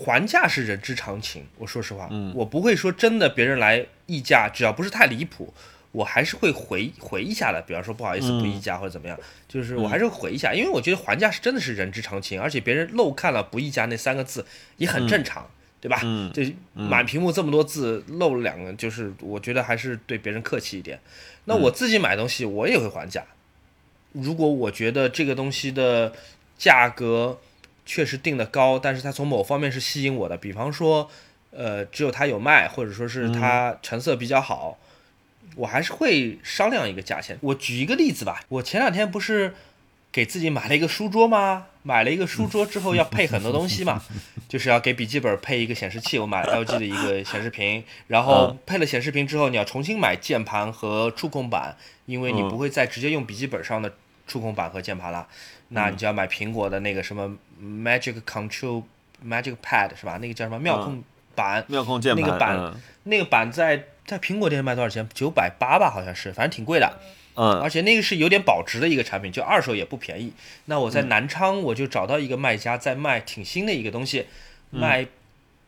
[0.00, 1.46] 还价是人之常情。
[1.58, 5.52] 我说实话，我不会说真的别人来议价，只要不是太离谱，
[5.92, 7.62] 我还是会回回一下的。
[7.62, 14.46] 比方说不好意思不议价或者怎么样，就是我还是回一下，因为我觉得还价是真的是人之常情，而且别人漏看了不议价那三个字
[14.78, 15.48] 也很正常。
[15.82, 15.98] 对吧？
[16.04, 16.42] 嗯，就
[16.74, 21.00] 满屏幕这么多字，漏了两个，就是我觉得还是对别人客气一点。
[21.46, 23.24] 那我自己买东西，我也会还价。
[24.12, 26.12] 如果我觉得这个东西的
[26.58, 27.38] 价格
[27.90, 31.10] 确实定的高，但是它从某方面是吸引我的，比方说，
[31.50, 34.78] 呃，只有它有卖，或者说是它成色比较好，
[35.56, 37.36] 我还是会商量一个价钱。
[37.40, 39.54] 我举一个例子吧，我前两天不是。
[40.12, 41.66] 给自己买了一个书桌吗？
[41.84, 44.02] 买了一个书桌之后要配很多东西嘛，
[44.50, 46.18] 就是要给笔记本配一个显示器。
[46.18, 51.76] 我买 LG 的一个显示屏，然后配了显示屏之后，你要重新买键盘和触控板，
[52.06, 53.94] 因为你不会再直接用笔记本上的
[54.26, 55.28] 触控板和键盘了。
[55.70, 57.28] 那你就要买苹果的那个什么
[57.60, 58.84] Magic Control
[59.26, 60.18] Magic Pad 是吧？
[60.20, 61.02] 那个叫什么妙控
[61.34, 61.64] 板？
[61.68, 62.22] 妙控键盘。
[62.22, 65.08] 那个板，那个板在在苹果店卖多少钱？
[65.14, 67.00] 九百八吧，好像是，反正挺贵的。
[67.36, 70.32] 嗯，而且那个是有点保值的一个产品，就二手也不便宜。
[70.64, 74.26] 那我在南昌，我就找到一个卖家在卖挺新的一个东西，
[74.70, 75.06] 卖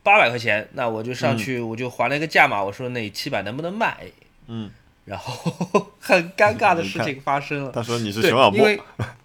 [0.03, 0.69] 八百块钱。
[0.73, 3.97] 那我就上去，我就还了一个价嘛，我说那七百能不能卖？
[4.49, 4.71] 嗯，
[5.05, 7.71] 然后 很尴尬的事情发生了。
[7.71, 8.67] 他说你是熊小莫，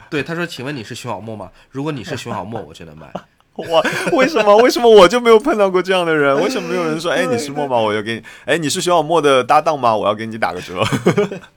[0.10, 1.52] 对，他说请问你是熊小莫吗？
[1.70, 3.12] 如果你是熊小莫，我就能卖。
[3.58, 4.56] 哇，为什么？
[4.58, 6.40] 为什么我就没有碰到过这样的人？
[6.44, 7.76] 为什么没有人说，哎，你是莫吗？
[7.78, 9.96] 我要给你，哎，你是熊小莫的搭档吗？
[9.96, 10.84] 我要给你打个折。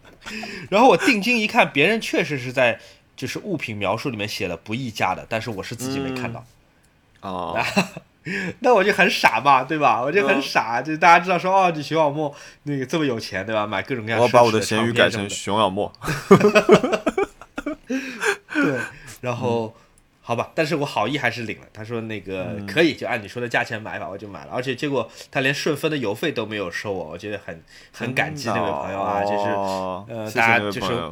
[0.70, 2.80] 然后我定睛一看，别人确实是在
[3.16, 6.42] 就是物品描述里面写了不议价的，但是我是自己没看到。
[7.20, 7.58] 哦，
[8.60, 10.00] 那我就很傻嘛，对吧？
[10.00, 13.66] 我就很傻，就大家知道说哦，你熊小莫那个这么有钱，对吧？
[13.66, 14.18] 买各种各样。
[14.18, 15.92] 我把我的咸鱼改成熊小莫。
[18.62, 18.78] 对，
[19.20, 19.74] 然后。
[20.22, 21.66] 好吧，但是我好意还是领了。
[21.72, 24.52] 他说那个可以，就按你说的价钱买吧，我就买了。
[24.52, 31.10] 而且结果他连顺丰的邮费都没有收我，我觉得很很感激那位朋友啊，就是呃大家就是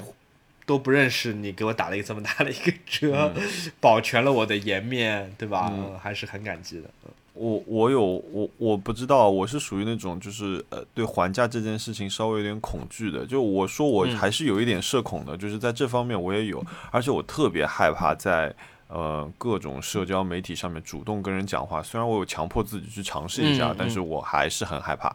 [0.68, 3.32] 都不认识你，给我打了一个这么大的一个折，
[3.80, 5.72] 保全了我的颜面，对吧？
[5.98, 6.90] 还是很感激的。
[7.32, 13.24] 我我有我我不知道，我是属于那种就是呃对还价这件事情稍微有点恐惧的。
[13.24, 18.54] 就我说我还是有一点社恐的，就是在这方面我也有，而且我特别害怕在。
[18.90, 25.14] 呃，各种社交媒体上面主动跟人讲话，虽然我有强迫自己去尝试一下，但是我还是很害怕。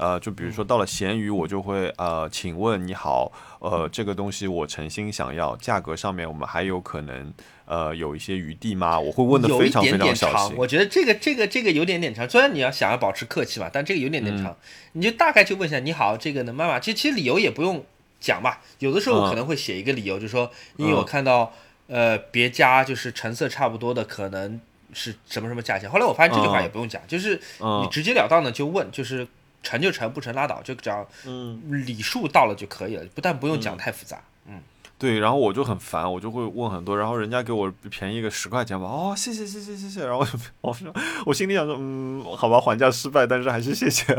[0.00, 7.32] 呃，就比如说到了闲鱼，我就会呃，请问你好，呃，这个东西我诚心想要，价格上面我们还有可能
[7.66, 8.98] 呃有一些余地吗？
[8.98, 10.56] 我会问的非常非常小心。
[10.56, 14.56] 我觉得这个这个这个有点点长，虽然你要想要保持客气嘛，但这个有点点长，
[14.92, 16.80] 你就大概就问一下你好，这个能卖吗？
[16.80, 17.84] 其实其实理由也不用
[18.18, 21.52] 讲吧，有的时候可能会写一个理由，就说因为我看到。
[21.92, 24.60] 呃，别家就是成色差不多的，可能
[24.92, 25.90] 是什么什么价钱。
[25.90, 29.26] 后来我发现这句话也不用讲，就是你直截了当的就问，就是
[29.62, 34.20] 成就成，不成拉倒，就只要嗯礼数到了就可以了，不但不用讲太复杂。
[34.46, 34.60] 嗯，
[34.98, 40.26] 对，然后我就很烦，我就会问很多，然后人家给我便宜个十块钱吧，哦，谢谢谢谢谢谢，然后
[40.60, 40.94] 我说
[41.26, 44.16] 我心里想说，嗯，好吧，还价失败，但是还是谢谢。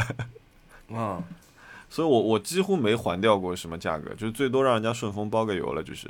[0.90, 1.22] 嗯。
[1.94, 6.08] 所以，我我几乎没还掉过什么价格，就是最多让人家顺丰包个邮了，就是。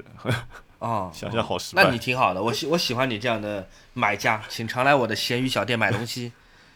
[0.78, 1.84] 啊， 想想好失败。
[1.84, 6.32] 那你挺好的，我喜我喜欢你这样的买家，请常来我的闲鱼小店买东西。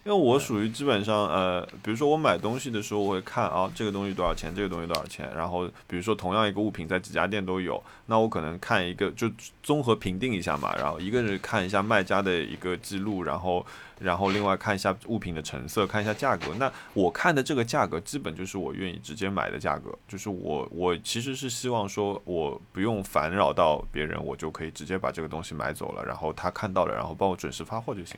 [0.06, 9.28] 因为我属于基本上，呃，比如说我买东西的时候，我会看啊，这个东西多少钱，这个东西多少钱，然后比如说同样一个物品在几家店都有，那我可能看一个就
[9.63, 13.65] 综合评定一下嘛，然后一个是看一下卖家的一个记录，然后
[13.98, 16.54] 然后另外看一下物品的成色，看一下价格。
[16.60, 28.15] 那我看的这个价格，基本就是我愿意直接买的价格，就是我我其实是希望说我不用烦扰到别人，我就可以直接把这个东西买走了，然后他看到了，然后帮我准时发货就行。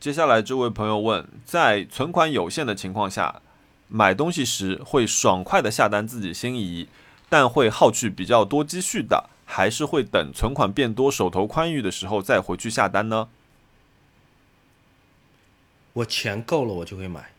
[0.00, 3.42] 接下来这位朋友问，在存款有限的情况下，
[3.88, 6.86] 买东西时会爽快的下单自己心仪，
[7.28, 13.28] 但会耗去比较多积蓄的，还是会等存款变多、手头宽裕的时候再回去下单呢？
[15.94, 17.32] 我钱够了，我就会买，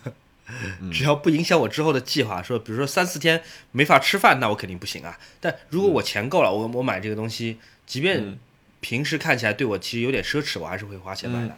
[0.92, 2.42] 只要不影响我之后的计划。
[2.42, 5.18] 说，比如说三四天没法吃饭，那我肯定不行啊。
[5.40, 8.38] 但如果我钱够了，我我买这个东西，即便。
[8.80, 11.56] 平时看起来对我其实有点奢侈，我还是会花钱买的。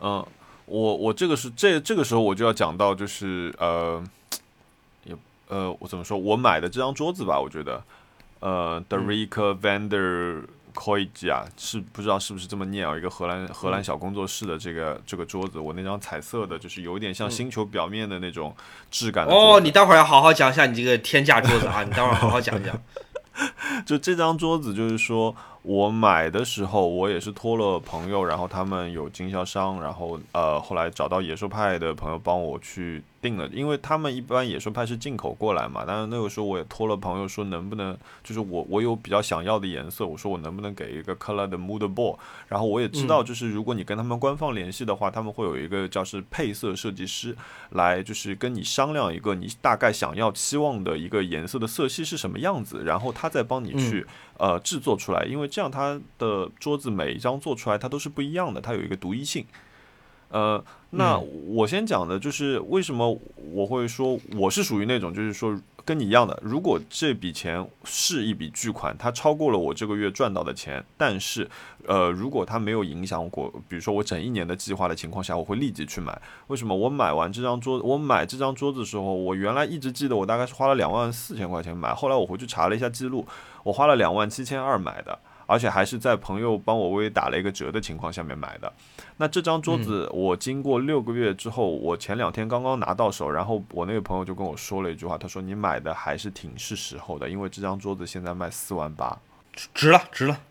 [0.00, 0.26] 嗯，
[0.64, 4.02] 我我这个是这这个时候我就要讲到就是呃，
[5.04, 5.14] 也
[5.48, 7.82] 呃我怎么说我买的这张桌子吧，我觉得
[8.38, 10.42] 呃 d e r i k Vander
[11.12, 12.96] j 啊，是不知道是不是这么念啊？
[12.96, 18.56] 一个荷兰荷兰小工作室的这个这个桌子，我那张彩色的，就是有点像星球表面的那种
[18.90, 19.34] 质感的。
[19.34, 21.82] 哦，你待会儿要好好讲一下你这个天价桌子啊！
[21.82, 22.80] 你待会儿好好讲讲。
[23.84, 25.36] 就这张桌子，就是说。
[25.62, 35.84] 我买的时候，我也是托了朋友，然后他们有经销商，然后呃，后来找到野兽派的朋友帮我去订了，因为他们一般野兽派是进口过来嘛。
[35.86, 37.94] 但是那个时候我也托了朋友说，能不能
[38.24, 42.16] 就是我我有比较想要的颜色，我说我能不能给一个 color 的 mood board。
[42.48, 47.36] 然后我也知道，就是如果你跟他们官方联系的话，他们会有一个叫是配色设计师
[47.72, 54.06] 来，就是跟你商量一个你大概想要期望的一个颜色的色系是什么样子，然后他再帮你去。
[54.40, 59.44] 呃，制作出来，因为这样它的桌子每一张做出来它都是不一样的，它有一个独一性。
[60.30, 63.20] 呃，那我先讲的就是为什么
[63.52, 71.46] 我会说我是属于那种，就是说跟你一样的，如果这笔钱是一笔巨款，它超过了我这个月赚到的钱，但是
[71.86, 76.18] 呃，如果它没有影响过，比如说我整一年的计划的情况下，我会立即去买。
[76.46, 76.74] 为什么？
[76.74, 83.26] 我买完这张桌，我买这张桌子的时候，我原来一直记得我大概是花了两万四千块钱买，后来我回去查了一下记录。
[83.62, 88.72] 我花了两万七千二买的，而且还是在朋友帮我微微打了一个折的情况下面买的。
[89.16, 99.18] 那这张桌子我经过六个月之后，我前两天刚刚拿到手，然后我那个朋友就跟我说了一句话，他说你买的还是挺是时候的，因为这张桌子现在卖四万八，
[99.74, 100.40] 值了，值了。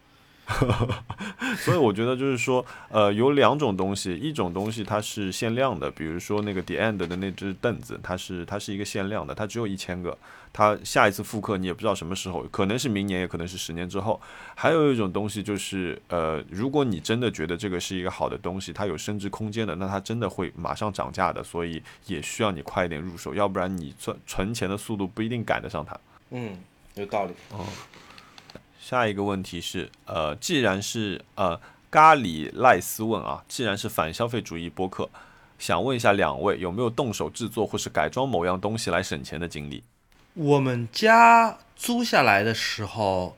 [1.57, 10.17] 所以我觉得就是说，呃，有两种东西，一种东西它是限量的，比如说那个 The End 的那只凳子，它是它是一个限量的，它只有一千个，
[10.51, 14.19] 它下一次复刻你也不知道什么时候，可能是明年，也可能是十年之后。
[14.55, 25.97] 还有一种东西就是，呃，如果你真的觉得这个是一个好的东西，它有升值空间的，那它真的会马上涨价的，所以也需要你快一点入手，要不然你存存钱的速度不一定赶得上它。
[26.31, 26.57] 嗯，
[26.95, 27.33] 有道理。
[27.51, 27.65] 哦。
[28.79, 31.59] 下一个问题是，呃，既然是呃
[31.91, 35.07] 咖喱赖斯问啊，既然是反消费主义播客，
[35.59, 39.83] 想问一下两位有没有动手制作或是改装某样东西来省钱的经历？
[40.39, 43.35] 我们家租下来的时候，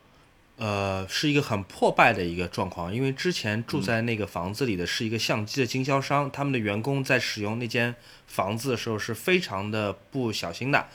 [0.57, 7.95] 呃，是一个很破败的一个状况，因为之前住在那个房子里的是一个相机的经销商，他们的员工在使用那间
[8.27, 10.85] 房子的时候是非常的不小心的。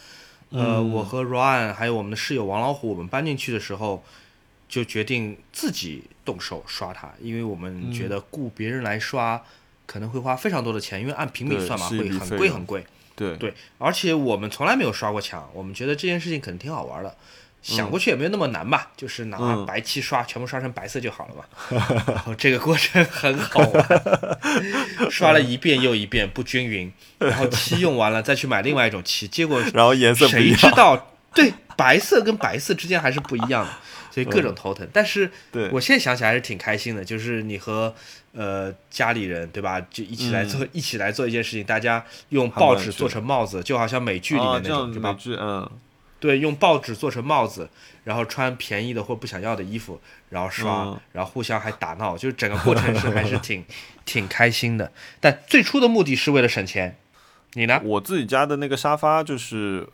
[0.50, 4.04] 呃，我和 Ryan 还有我们的室友王老虎，我们搬进去的时候。
[4.68, 9.40] 就决定自己动手刷它，因为我们觉得雇别人来刷
[9.86, 12.84] 可能会花非常多的钱，因为按平米算嘛，会很贵很贵。
[13.16, 17.16] 对对，而且我们从来没有刷过墙，我们觉得这件事情可能挺好玩的，
[17.62, 21.44] 想过去也没有那么难吧，就是拿白漆刷，全部刷成白色就好了嘛。
[22.06, 31.14] 然后这个过程很好玩，刷了一遍又一遍不均匀，然后漆用完了再去买另外一种漆，结果然后颜色谁知道？
[31.34, 33.72] 对，白色跟白色之间还是不一样的。
[34.10, 35.30] 所以各种头疼，但是
[35.70, 37.94] 我现在想起来还是挺开心的，就是你和
[38.36, 45.16] 呃家里人对吧，就一起来做，一起来做一件事情，大家用报纸做成帽子，就好像美剧里面那种，对吧？
[45.40, 45.70] 嗯，
[46.20, 47.68] 对，用报纸做成帽子，
[48.04, 53.64] 然后穿便宜的或不想要的衣服，然后刷，然后互相还打闹，就是整个过程是还是挺
[54.04, 54.92] 挺开心的。
[55.18, 56.96] 但最初的目的是为了省钱，
[57.54, 57.80] 你呢？
[57.82, 59.88] 我自己家的那个沙发就是。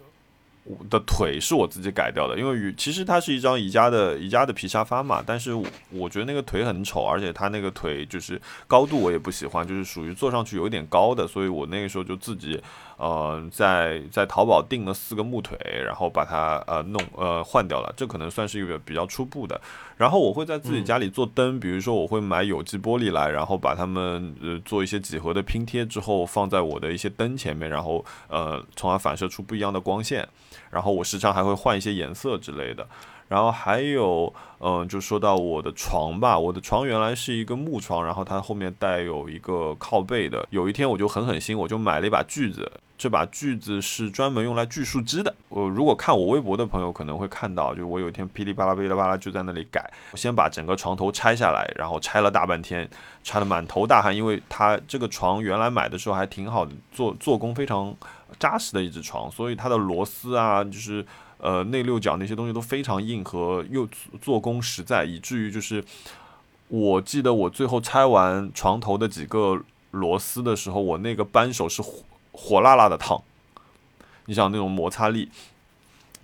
[0.89, 5.53] 的腿是我自己改掉的，因为其实它是一张宜家的宜家的皮沙发嘛，但是
[5.91, 12.61] 我觉得那个腿很丑，而且它那个腿就是高度我也不喜欢，就是属于坐上去有点高的，所以我那个时候就自己。
[12.99, 19.61] 呃，在在淘宝订了四个木腿，然后把它呃弄呃换掉了，这可能算是一个比较初步的。
[19.97, 30.29] 然后我会在自己家里做灯，比如说我会买有机玻璃来，然后把它们呃做一些几何的拼贴之后放在我的一些灯前面，然后呃从而反射出不一样的光线。
[30.73, 32.85] 然后我时常还会换一些颜色之类的。
[33.29, 40.47] 然后还有，嗯，就说到我的床吧，我的床原来是一个木床，然后它后面带有一个靠背的。
[40.51, 42.71] 有一天我就狠狠心，我就买了一把锯子，
[43.03, 45.35] 这把锯子是专门用来锯树枝的。
[45.49, 52.89] 我如果看我微博的朋友可能会看到，就我有一天噼里啪啦噼里啪啦就在那里改，我先把整个床头拆下来，然后拆了大半天，
[53.25, 57.93] 拆得满头大汗，因为它这个床原来买的时候还挺好的，做做工非常
[58.39, 61.05] 扎实的一只床，所以它的螺丝啊，就是。
[61.39, 63.85] 呃，内六角那些东西都非常硬核，又
[64.21, 65.83] 做工实在，以至于就是，
[66.69, 71.83] 我记得我最后拆完床头的几个螺丝的时候，我那个扳手是
[72.33, 73.23] 火辣辣的烫，
[74.27, 75.31] 你想那种摩擦力。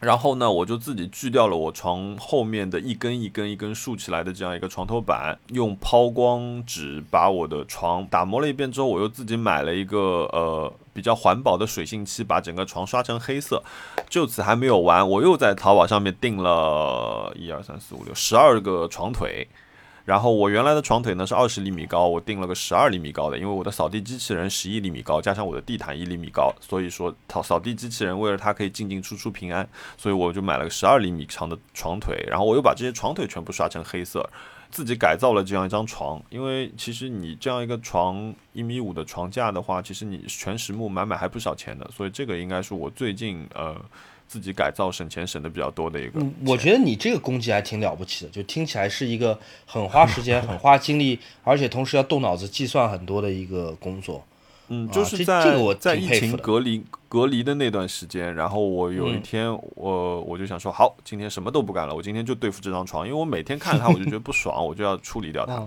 [0.01, 9.99] 然后呢，我就自己锯掉了我床后面的一根一根一根竖起来的这样一个床头板，用抛光纸把我的床打磨了一遍之后，我又自己买了一个
[10.33, 10.73] 呃。
[10.95, 13.63] 比较环保的水性漆，把整个床刷成黑色。
[14.11, 19.47] 就此还没有完，我又在淘宝上面订了一二三四五六十二个床腿。
[20.09, 32.25] 然后我原来的床腿呢是二十厘米高，我订了个十二厘米高的，因为我的扫地机器人十一厘米高，加上我的地毯一厘米高，所以说扫扫地机器人为了它可以进进出出平安，所以我就买了个十二厘米长的床腿。
[32.27, 34.27] 然后我又把这些床腿全部刷成黑色，
[34.71, 36.23] 自己改造了这样一张床。
[36.31, 43.77] 因为其实你这样一个床一米五的床架的话，其实你全实木买买还不少钱的，所以这个应该是我最近呃。
[44.29, 54.23] 自己改造省钱省的比较多的一个，我觉得你这个功绩还挺了不起的，就听起来是一个很花时间、 很花精力，而且同时要动脑子计算很多的一个工作。
[54.69, 65.67] 嗯，就是在这个我在疫情隔离隔离的那段时间，然后我有一天我我就想说，好，今天什么都不干了，我今天就对付这张床，因为我每天看它我就觉得不爽，我就要处理掉它。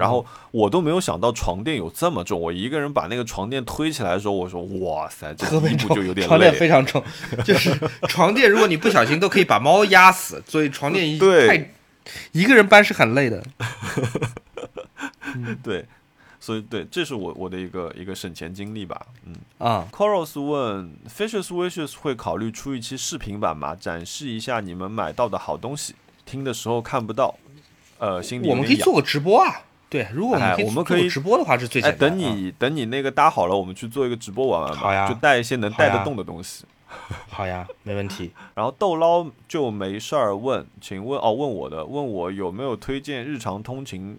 [0.00, 6.26] 然后我都没有想到床垫有这么重，我一个人把那个床垫推起来的时候，我说哇塞，这衣服就有点累。
[6.26, 7.04] 床垫非常重，
[7.44, 7.78] 就是
[8.08, 11.70] 床垫，如果你不小心都可以把猫压死，所以床垫一太
[12.32, 13.44] 一个人搬是很累的。
[15.62, 15.84] 对，
[16.40, 19.06] 所以对，这是我我的一个一个省钱经历吧。
[19.26, 23.76] 嗯啊，Coros 问 Fishes Wishes 会考虑出一期视频版吗？
[23.76, 25.94] 展示一下你们买到的好东西。
[26.24, 27.36] 听的时候看不到，
[27.98, 29.62] 呃，心里我们可以做个直播啊。
[29.90, 32.10] 对，如果我们可以直播的话是最简单。
[32.10, 34.76] 等你等你那个搭好了，我们去做一个直播玩玩吧。
[34.78, 36.64] 好呀，就带一些能带得动的东西。
[37.28, 38.30] 好呀，没问题。
[38.54, 44.18] 然后豆捞就没事儿问，请问哦，问我的，问我有没有推荐日常通勤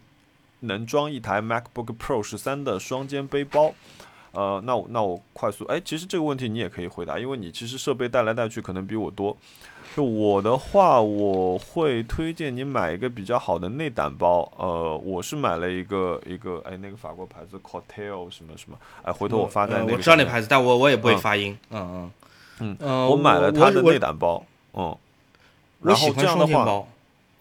[0.60, 3.74] 能装一台 MacBook Pro 十三的双肩背包？
[4.34, 9.36] 呃，那我那我快速，哎，其实这个问题你也可以回答，因为你其实设备带来带去可能比我多。
[9.96, 14.50] 就我的话，我会推荐你买一个比较好的内胆包。
[14.58, 19.94] 呃，我是买了一个一个，哎，那个法国牌子 Cocktail 什么什么，哎，回头我发在那个。
[19.94, 21.58] 我知道那牌子，但我我也不会发音。
[21.72, 22.12] 嗯
[22.60, 23.08] 嗯嗯。
[23.10, 24.44] 我买了它的内胆包。
[24.74, 24.96] 嗯。
[25.82, 26.86] 然后这样的话，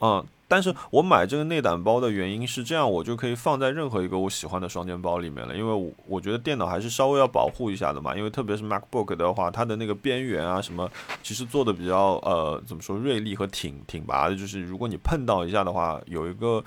[0.00, 0.24] 嗯。
[0.50, 5.56] 但是我买这个内胆包的原因是这样，我就可以放在任何一个我喜欢的双肩包里面了。
[5.56, 8.16] 因为我我觉得电脑还是稍微要保护一下的嘛。
[8.16, 10.90] 因为特别是 MacBook 的话，它的那个边缘啊什么，
[11.22, 16.64] 其实做的比较呃怎么说锐利和挺挺拔的，就是如果你碰到一下的话，有一个。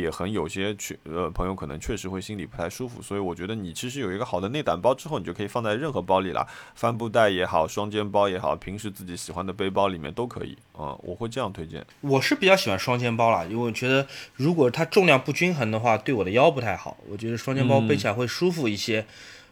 [0.00, 11.84] 也很有些确呃朋友可能确实会心里不太舒服，所以我觉得你其实有一个好的内胆包之后，你就可以放在任何包里了，帆布袋也好，双肩包也好，平时自己喜欢的背包里面都可以啊，我会这样推荐。
[12.00, 16.96] 我是比较喜欢双肩包啦，因为我觉得如果它重量不均衡的话，对我的腰不太好。
[17.08, 19.06] 我觉得双肩包背起来会舒服一些。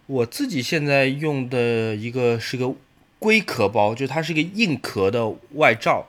[0.07, 2.75] 我自己现在用的一个是个
[3.19, 6.07] 龟壳包，就它是一个硬壳的外罩。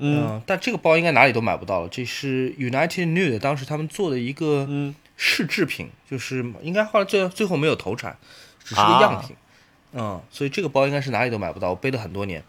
[0.00, 1.88] 嗯，但这个包应该哪里都买不到了。
[1.88, 4.68] 这是 United Nude 当时他们做的一个
[5.16, 8.16] 试制品，就是应该后来最最后没有投产，
[8.62, 9.36] 只是个样品。
[9.92, 12.44] 嗯，所以这个包应该是哪里都买不到，我背了很多年。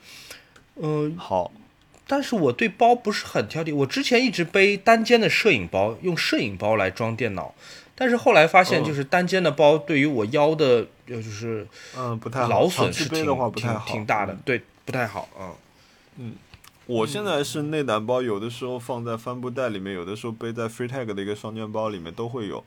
[0.75, 1.51] 嗯，好，
[2.05, 3.73] 但是我对包不是很挑剔。
[3.73, 7.55] 我之前一直背单肩的摄影包，用摄影包来装电脑，
[7.95, 13.25] 但是后来发现，就是单肩的包对于我腰的，就是嗯不太劳损是挺
[13.55, 15.57] 挺挺大的，对，不太好啊。
[16.17, 16.35] 嗯。
[16.89, 22.63] 我现在是内胆包，有的时候放在帆布袋里面，有的时候背在 FreeTag 的一个双肩包里面都会有。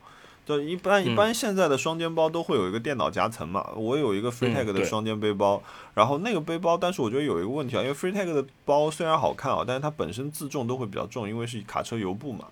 [0.47, 3.71] 就一般一般现在的双肩包都会有一个电脑夹层嘛。
[3.75, 5.61] 我有一个 FreeTag 的双肩背包，
[5.95, 12.45] 然后那个背包，但是我觉得有一个问题啊，因为 FreeTag 的包虽然好看啊，但是它本身自重都会比较重，因为是卡车油布嘛。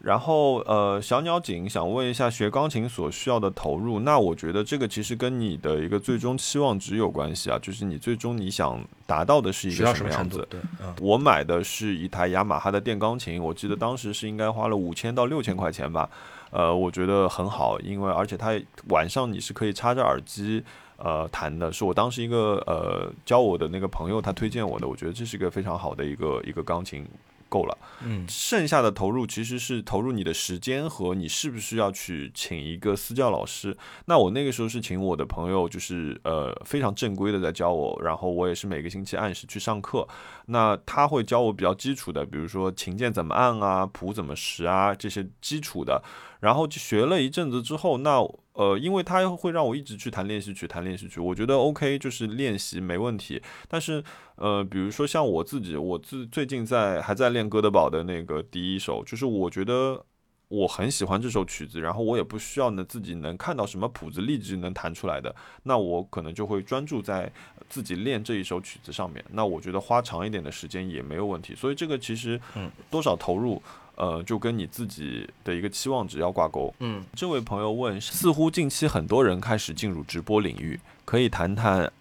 [0.00, 10.46] 然后，呃，小鸟锦想问一下，学钢琴所需要的投入，那我觉得这个其实跟你的一个最终期望值有关系啊，就是你最终你想达到的是一个什么样子？
[10.48, 10.60] 对，
[11.00, 16.08] 我买的是一台雅马哈的电钢琴，我记得当时是应该花了五千到六千块钱吧，
[16.52, 18.52] 呃，我觉得很好，因为而且它
[18.90, 20.62] 晚上你是可以插着耳机
[20.98, 27.04] 呃弹的，是我当时一个呃教我的那个朋友他推荐我的，我觉得这是一个非常好的一个一个钢琴。
[27.48, 33.76] 够了，嗯，剩下的投入其实是投入你的时间和你是不是要去请一个私教老师。
[34.06, 40.06] 那我那个时候是请我的朋友，就是呃非常正规的在教我，然后我也是每个星期按时去上课。
[40.46, 46.02] 那他会教我比较基础的，比如说琴键怎么按啊，谱怎么识啊这些基础的。
[46.40, 48.20] 然后就学了一阵子之后，那
[48.52, 53.42] 呃，因为他会让我一直去弹练习曲，弹练习曲，我觉得 OK，就是练习没问题。
[53.66, 54.02] 但是
[54.38, 60.04] 呃，比如说像我自己，我自最近在还在练哥德堡的那个第一首，就是我觉得
[60.48, 65.34] 我很喜欢这首曲子，然后我也不需要呢自己能看到什么谱子立即能弹出来的，
[65.64, 67.30] 那我可能就会专注在
[67.68, 69.24] 自己练这一首曲子上面。
[69.32, 71.54] 那我觉得花长一点的时间也没有问题。
[71.54, 73.62] 所以这个其实嗯，多少投入。
[74.00, 76.72] 呃，就跟你自己的一个期望值要挂钩。
[76.78, 81.92] 嗯，这位朋友问，似乎近期很多人开始进入直播领域，可以谈谈，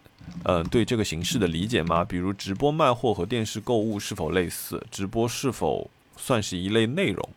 [0.45, 2.03] 嗯、对这个形式的理解吗？
[2.05, 4.85] 比如直播卖货和电视购物是否类似？
[4.89, 7.29] 直播是否算是一类内容？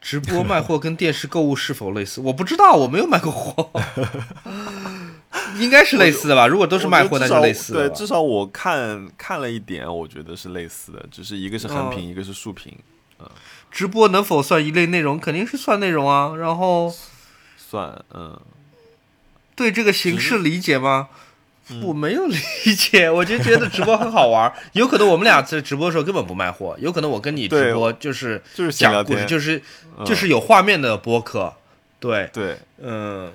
[0.00, 2.20] 直播卖货跟电视购物是否类似？
[2.20, 3.70] 我不知道，我没有卖过货，
[5.58, 6.46] 应该是类似的吧？
[6.46, 12.76] 如果都是卖货，那就类似对，至少我看看了一点，我觉得是类似的，只是一个是横屏，嗯一个是竖屏，
[13.18, 13.26] 嗯
[13.70, 15.18] 直播能否算一类内容？
[15.18, 16.36] 肯定是算内容啊。
[16.36, 16.94] 然后
[17.56, 18.38] 算嗯。
[19.54, 21.08] 对这个形式理解吗？
[21.82, 22.36] 我没有理
[22.76, 24.52] 解，我就觉得直播很好玩。
[24.72, 29.62] 有可能我们俩在直播的时候根本不卖货，有可能我跟你直播就是就是讲故事，就是
[29.98, 31.54] 嗯就是有画面的播客。
[31.98, 33.32] 对，对，嗯，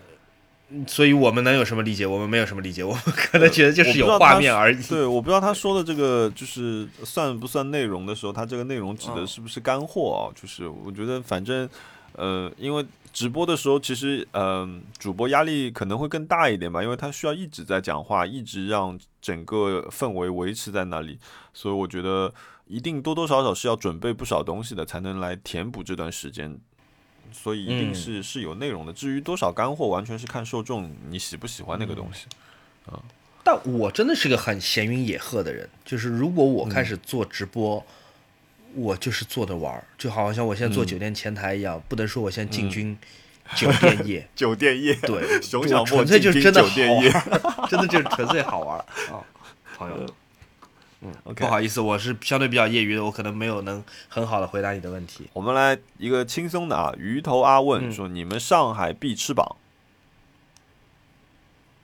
[0.85, 2.05] 所以我们能有什么理解？
[2.05, 4.79] 我们没有什么理解，我们可能觉得就是有画面而已。
[4.83, 10.37] 对，我不知道他说的这个就是算不算内容的时候，他这个内容指的嗯是不是干货啊？
[10.39, 11.67] 就是我觉得反正
[12.13, 21.19] 呃，因为直播的时候，其实嗯、主播压力可能会更大一点吧，因为他需要一直在讲话，一直让整个氛围维持在那里，
[21.53, 22.33] 所以我觉得
[22.67, 26.59] 一定多多少少是要准备不少东西的，才能来填补这段时间。
[27.31, 32.25] 所以一定嗯是、是有内容的，至于多少干货，完全是看受众你喜不喜欢那个东西。
[32.91, 32.99] 嗯
[33.41, 37.83] 但我真的是个很闲云野鹤的人，就是如果我嗯开始做直播，
[38.75, 42.97] 我就是坐着玩儿，就好像我现在做嗯酒店前台一样，不能说我现在进军
[43.55, 46.61] 酒店业， 酒店业，对， 熊小莫我纯粹就是真的
[47.69, 49.23] 真的就是纯粹好玩儿啊，
[49.77, 49.95] 朋友
[51.01, 51.13] 嗯。
[51.23, 55.27] OK，不好意思，我是相对比较业余的，我可能没有能很好的回答你的问题。
[55.33, 59.55] 我们来一个轻松的啊，鱼头阿问嗯说：“你们上海必吃榜？”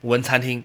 [0.02, 0.62] 文餐厅，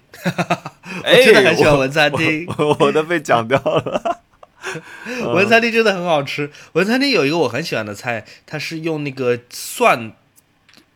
[1.02, 2.46] 哎我真的很喜欢文餐厅。
[2.58, 4.20] 我我的被讲掉了。
[5.34, 6.50] 文餐厅真的很好吃。
[6.72, 10.12] 文餐厅有一个我很喜欢的菜，它是用那个蒜，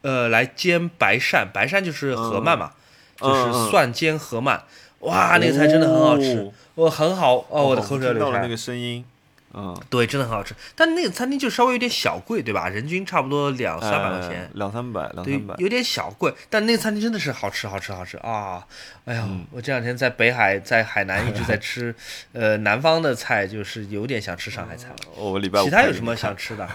[0.03, 1.47] 呃，来煎白鳝。
[1.53, 2.73] 白鳝就是河鳗嘛，
[3.21, 4.61] 嗯就是蒜煎河鳗。
[5.01, 8.57] 哇，那个菜真的很好吃哦，我很好哦，我的口水要流出来听到了那个。
[8.57, 9.05] 声音，
[9.59, 10.55] 嗯，对，真的很好吃。
[10.75, 12.69] 但那个餐厅就稍微有点小贵，对吧？
[12.69, 14.51] 人均差不多两三百块呃钱。
[14.53, 15.55] 两三百，两三百，。
[15.57, 18.63] 有点小贵，但那个餐厅真的是好吃，好吃，好吃啊！
[19.07, 21.95] 哎呀，嗯我这两天在北海，在海南一直在 吃，
[22.35, 24.97] 呃，南方的菜，就是有点想吃上海菜了。
[25.17, 26.69] 我礼拜五其他有什么想吃的？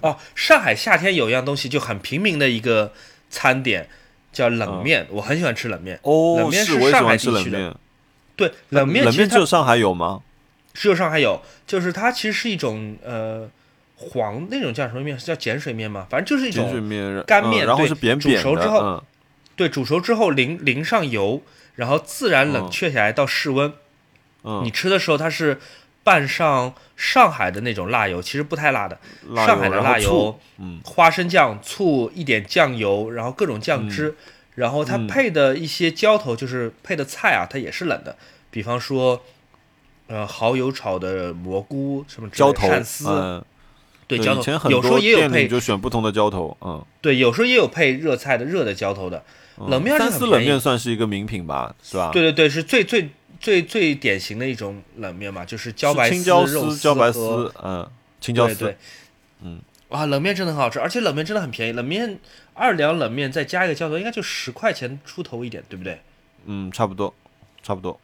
[0.00, 2.92] 哦，上海夏天有一样东西就很平民的一个
[3.30, 3.88] 餐点，
[4.32, 6.00] 叫冷面，我很喜欢吃冷面。
[6.02, 7.76] 哦，冷面是我也喜是上海欢吃冷地区的面。
[8.34, 10.20] 对，冷面冷面只有上海有吗？
[10.76, 13.48] 只有上还有，就是它其实是一种呃
[13.96, 15.18] 黄那种叫什么面？
[15.18, 16.06] 是叫碱水面吗？
[16.10, 19.02] 反正就是一碱水种面，干面然后是扁煮扁的，熟之后嗯。
[19.56, 21.40] 对煮熟之后淋淋上油，
[21.76, 22.70] 然后自然冷嗯。
[22.70, 23.72] 却下来到室温。
[24.44, 25.58] 嗯，你吃的时候它是
[26.04, 28.98] 拌上上海的那种辣油，其实不太辣的，
[29.30, 30.78] 辣上海的辣油，嗯。
[30.84, 34.14] 花生酱、醋、一点酱油，然后各种酱汁，
[34.56, 38.16] 然后它配的一些浇头，就是配的菜啊，它也是冷的，
[38.50, 39.24] 比方说，
[40.08, 43.44] 呃，蚝油炒的蘑菇什么浇头，的鳝丝，嗯，
[44.06, 44.70] 对浇头。
[44.70, 49.24] 有时候也有配你，就选不同的浇头，嗯，对，有时候也有配热菜的热的浇头的，
[49.58, 49.68] 嗯。
[49.68, 52.10] 冷面是三丝冷面算是一个名品吧，是吧？
[52.12, 57.90] 对对对，是最最最最典型的一种冷面嘛，就是茭白丝、肉丝、茭白和丝，嗯，
[58.20, 58.76] 青椒丝对对，，
[59.42, 62.18] 嗯，哇，冷面真的很好吃，而且冷面真的很便宜，冷面
[62.54, 66.00] 二两冷面再加一个浇头，应该就十块钱出头一点，对不对？
[66.44, 67.12] 嗯，差不多，
[67.62, 67.98] 差不多。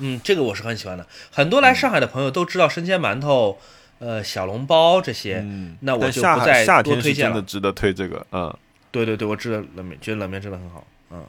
[0.00, 1.06] 嗯，这个我是很喜欢的。
[1.30, 3.58] 很多来上海的朋友都知道生煎馒头、
[3.98, 7.34] 呃小笼包这些，嗯，那我夏就不再夏天推荐了。
[7.34, 8.52] 真的值得推这个，嗯
[8.90, 10.84] 对对对，我知道冷面，觉得冷面真的很好。
[11.10, 11.24] 嗯，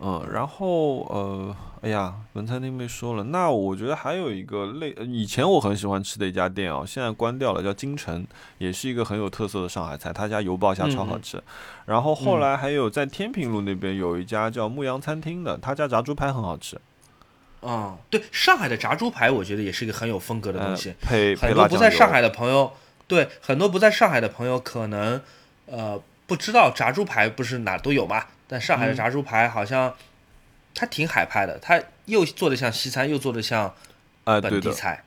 [0.00, 8.26] 嗯，然后呃，哎呀，文餐厅被说了，那我觉得还有一个类，呃以前我很喜欢吃的一家店啊，现在关掉了，叫金城，
[8.58, 11.42] 也是一个很有特色的上海菜，他家油爆虾超好嗯吃。
[11.86, 16.80] 然后后嗯来还有在天平路那边有一家叫牧羊餐厅的，他家炸猪排很好吃，
[17.66, 20.94] 啊、对，上海的炸猪排，我觉得也是一个很有风格的东呃西。，
[21.40, 22.72] 很多不在上海的朋友，
[23.08, 25.20] 对很多不在上海的朋友可能
[25.66, 29.94] 呃不知道炸猪排不是哪都有嘛，但上海的嗯炸猪排好像
[30.74, 33.74] 它挺海派的，它又做的像西餐，又做的像
[34.24, 35.02] 哎，本地菜。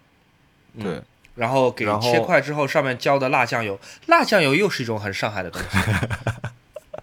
[0.74, 1.02] 嗯对，
[1.36, 5.78] 然后给切块之后，上面浇的辣酱油，辣酱油又是一种很上海的东西，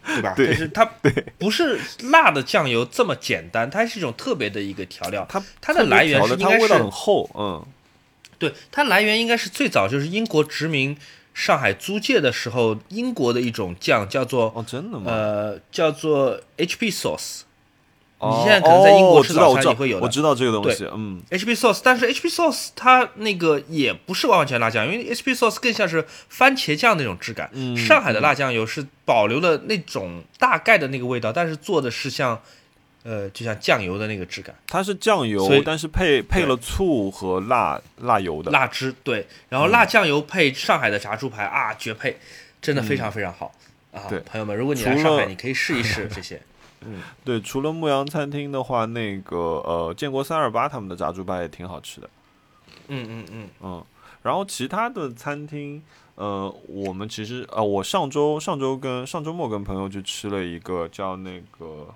[0.07, 0.35] 对吧？
[0.37, 0.85] 对就是它
[1.39, 1.79] 不是
[2.11, 5.27] 辣的酱油这么简单，它是一种特别的一个调料。
[5.29, 7.65] 它它的来源，是应该是很厚，嗯，
[8.39, 10.97] 对，它来源应该是最早就是英国殖民
[11.35, 15.11] 上海租界的时候，英国的一种酱叫做哦，真的吗？
[15.11, 17.46] 呃叫做 HP sauce，哦
[18.19, 27.51] 你现在可能在英国哦吃早餐也会有的我知道这个东西，嗯 HP sauce，但是 HP sauce 它那个也不是完完全辣酱，因为 HP sauce 更像是番茄酱那种质感。
[27.53, 32.41] 嗯上海的辣酱油是保留了那种大概的那个味道，但是做的是像，
[33.03, 38.51] 呃，就像酱油的那个质感，它是酱油但是配配了醋和辣辣油的。
[38.51, 42.17] 辣汁对，然嗯后辣酱油配上海的炸猪排啊，绝配，
[42.63, 43.53] 真的非常非常好、
[43.93, 44.09] 啊！
[44.09, 46.41] 对朋友们，如果你来上海，你可以试一试这些。
[47.25, 52.11] 对，除了牧羊餐厅的话，那个呃，建国三二八他们的炸猪排也挺好吃的。
[52.89, 53.85] 嗯嗯嗯，嗯，
[54.23, 55.83] 然后其他的餐厅，
[56.15, 61.89] 呃，我们其实呃，我上周上周跟上周末跟朋友去吃了一个叫那个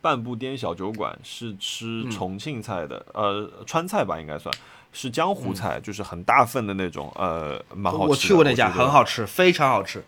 [0.00, 4.54] 半步颠小酒馆，是吃嗯重庆菜的，呃，川菜吧应该算
[4.92, 8.10] 是江湖嗯菜，就是很大份的那种，呃，蛮好吃的。
[8.10, 8.90] 我去过那家，很。
[8.90, 10.02] 好吃，非常好吃。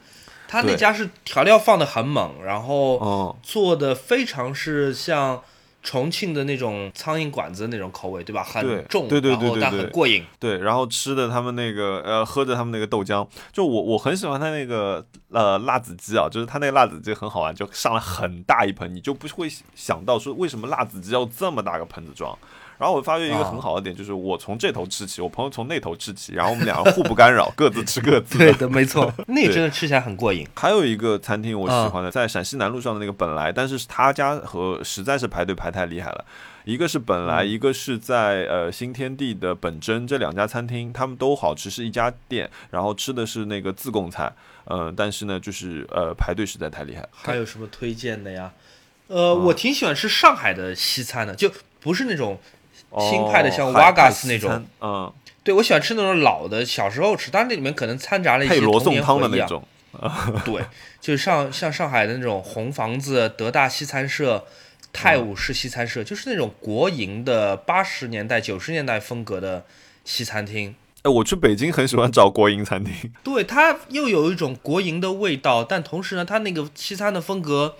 [0.48, 5.42] 他那家是调料放的很猛，然后嗯，做的非常是像
[5.82, 8.42] 重庆的那种苍蝇馆子那种口味，对吧？
[8.42, 10.24] 很重，对对对对但很过瘾。
[10.40, 22.36] 对，然后吃的他们那个呃，喝着他们那个豆浆，就我我很喜欢他那个呃辣子鸡啊，就是他那个辣子鸡很好玩，就上了很大一盆，你就不会想到说为什么辣子鸡要这么大个盆子装。
[22.78, 28.44] 然后我发觉一个很好的点，就是我从这头吃起，我朋友从那头吃起，然后我们两个互不干扰，各自吃各自的。
[28.52, 30.46] 对的，没错， 那个真的吃起来很过瘾。
[30.54, 36.24] 还有一个餐厅我喜欢的，在陕西南路上的那个本来，但是他家和实在是排队排太厉害了。
[36.64, 44.32] 一个是本来，一个是在呃新天地的本真，这两家餐厅他们都好吃，是一家店，然后吃的是那个自贡菜，
[44.64, 47.08] 嗯、但是呢，就是呃排队实在太厉害。
[47.12, 48.52] 还有什么推荐的呀？
[49.06, 51.48] 呃，我挺喜欢吃上海的西餐的，就
[51.78, 52.36] 不是那种
[52.98, 55.12] 新派的像瓦嘎斯那种，嗯，
[55.44, 59.28] 对我喜欢吃那种老的，小时候吃，当然那里面可能掺杂了一些童宋汤的。
[59.28, 59.62] 那种，
[60.44, 60.64] 对，
[61.00, 64.44] 就是上像上海的那种红房子、德大西餐社、
[64.92, 69.64] 泰晤士西餐社，就是那种国营的八十年代、九十年代风格的
[70.04, 70.74] 西餐厅。
[71.02, 77.76] 哎，我去北京很喜欢找国营餐厅，对，它又有一种国营的味道，但同时呢，它那个西餐的风格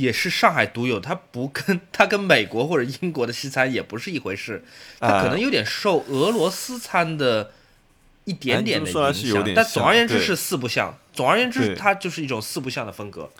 [0.00, 4.64] 也是上海独有，它不跟 它跟美国或者英国的西餐也不是一回事，
[4.98, 7.52] 它可能有点受俄罗斯餐的
[8.24, 11.74] 一点点的影响，但总而言之是四不像，总而言之对。
[11.74, 13.30] 它就是一种四不像的风格。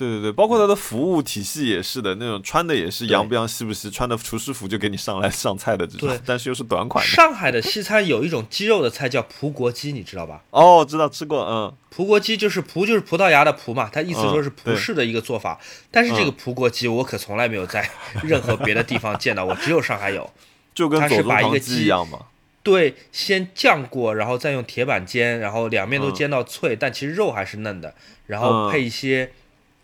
[0.00, 7.10] 对对对，包括它的服务体系也是的，那种穿的也是洋不洋西不西，穿的厨师服就给你上来上菜的这种对，但是又是短款的。
[7.10, 10.42] 上海的西餐有一种鸡肉的菜叫葡国鸡，你知道吧？
[10.50, 15.60] 哦，知道吃过，嗯，葡国鸡就是葡就是葡萄牙的葡嘛，它意思说是葡式的一个做法。
[15.90, 17.90] 但是这个嗯葡国鸡我可从来没有在
[18.22, 20.30] 任何别的地方见到过，只有上海有。
[20.72, 22.20] 就跟它是左宗棠把一个鸡鸡一样嘛。
[22.62, 27.94] 对，先酱过，然后再用铁板煎，然后两面都嗯煎到脆，但其实肉还是嫩的，
[28.26, 29.32] 然后嗯配一些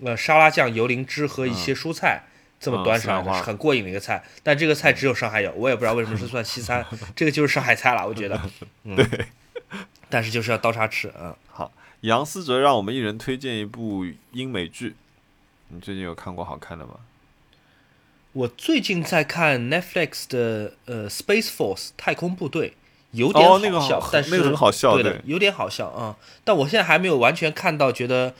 [0.04, 2.24] 呃沙拉酱、油淋汁和一些蔬菜。
[2.58, 6.84] 这么嗯端上来是很过瘾的一个菜，但这个菜只有上海有，我也不知道为什么是算西餐，
[7.14, 8.40] 这个就是上海菜了，我觉得。
[8.84, 9.26] 嗯、对。
[10.08, 11.36] 但是就是要刀叉吃，嗯。
[11.52, 11.70] 好，
[12.00, 14.96] 杨思哲让我们一人推荐一部英美剧，
[15.68, 16.94] 你最近有看过好看的吗？
[18.32, 22.72] 我最近在看 Netflix 的呃《Space Force》太空部队，
[23.10, 28.34] 有点哦那个笑，好但是那个很好笑对的，有点好笑啊、但我现在还没有完全看到觉得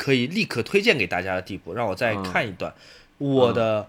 [0.00, 2.22] 可以立刻推荐给大家的地步，让我再嗯。
[2.22, 2.72] 看一段。
[3.18, 3.86] 我的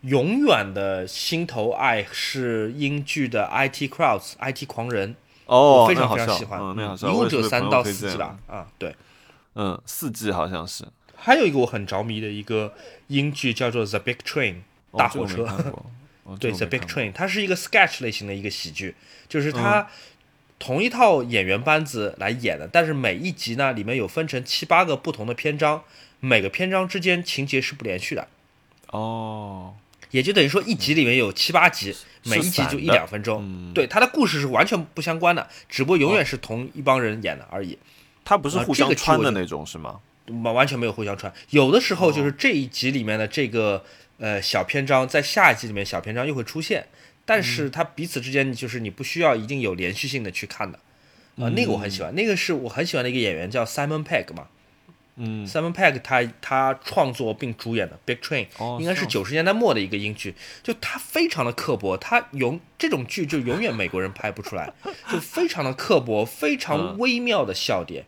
[0.00, 8.38] 永远的心头爱是英剧的 IT Crowds IT 狂人，哦我，非常非常喜欢，一共只有我也是被三到四季吧。
[8.46, 8.96] 啊，对。
[9.54, 10.86] 嗯，四季好像是。
[11.14, 12.72] 还有一个我很着迷的一个
[13.08, 14.54] 英剧叫做《The Big Train》
[14.92, 15.46] 哦大火车。
[16.40, 18.94] 对，《The Big Train》，它是一个 sketch 类型的一个喜剧，
[19.28, 19.86] 就是它
[20.60, 25.82] 同一套演员班子来演的，但是每一集呢里面有分成七八个不同的篇章，
[26.20, 28.28] 每个篇章之间情节是不连续的，
[28.88, 29.74] 哦，
[30.10, 33.42] 也就等于说一集里面有七八集，每一集就一两分钟。
[33.42, 37.78] 嗯，对，它的故事是完全不相关的，只不过永远是同一帮人演的而已。
[38.22, 39.98] 它不是互相穿的那种是吗？
[40.44, 41.32] 完完全没有互相穿。
[41.48, 43.82] 有的时候哦就是这一集里面的这个
[44.18, 46.86] 呃小篇章，在下一集里面小篇章又会出现，
[47.30, 47.70] 但是嗯。
[47.70, 50.78] 它彼此之间就是你不需要一定有连续性的去看的。
[51.38, 54.48] 啊、那个我很喜欢，那个是我很喜欢的一个演员叫 Simon Pegg 嘛
[55.16, 64.72] 嗯，，Simon Pegg 他他创作并主演的《Big Train》，哦，应该是九十年代末的一个英剧，就他非常的刻薄，他永这种剧就永远美国人拍不出来，
[65.10, 66.98] 就非常的刻薄，非常嗯。
[66.98, 68.04] 微妙的笑点，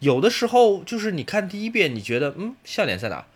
[0.00, 3.26] 有的时候就是你看第一遍你觉得嗯笑点在哪，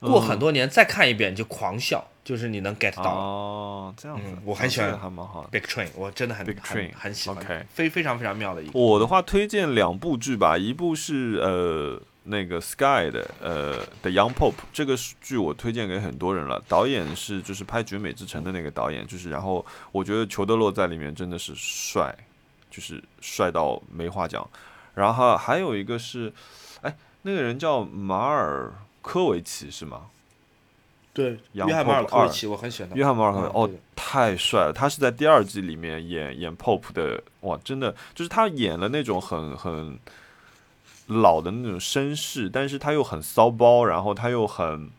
[0.00, 3.10] 过很多年再看一遍你就狂笑，就是你能 get 到。
[3.12, 5.48] 哦，这样子嗯，我很喜欢这个还蛮好的。
[5.50, 8.78] Big Train，我真的很 Big 很 Train，很喜欢非非常非常妙的一个。
[8.78, 22.16] 我的话推荐两部剧吧，一部是呃那个 Sky 的呃 The Young Pope 这个剧我推荐给很多人了，导演是就是拍《绝美之城》的那个导演，就是然后我觉得裘德洛在里面真的是帅，
[22.70, 24.48] 就是帅到没话讲。
[24.94, 26.32] 然后还有一个是，
[26.80, 28.72] 哎，那个人叫马尔
[29.02, 30.06] 科维奇是吗？
[31.14, 32.96] 对，杨约翰马尔科维奇，我很喜欢他。
[32.96, 34.72] 约翰马尔科维哦太帅了！
[34.74, 39.96] 他是在第二季里面演演 Pope 的，哇，真的就是他演了那种很很
[41.06, 44.90] 老的那种绅士，但是他又很骚包，然后他又很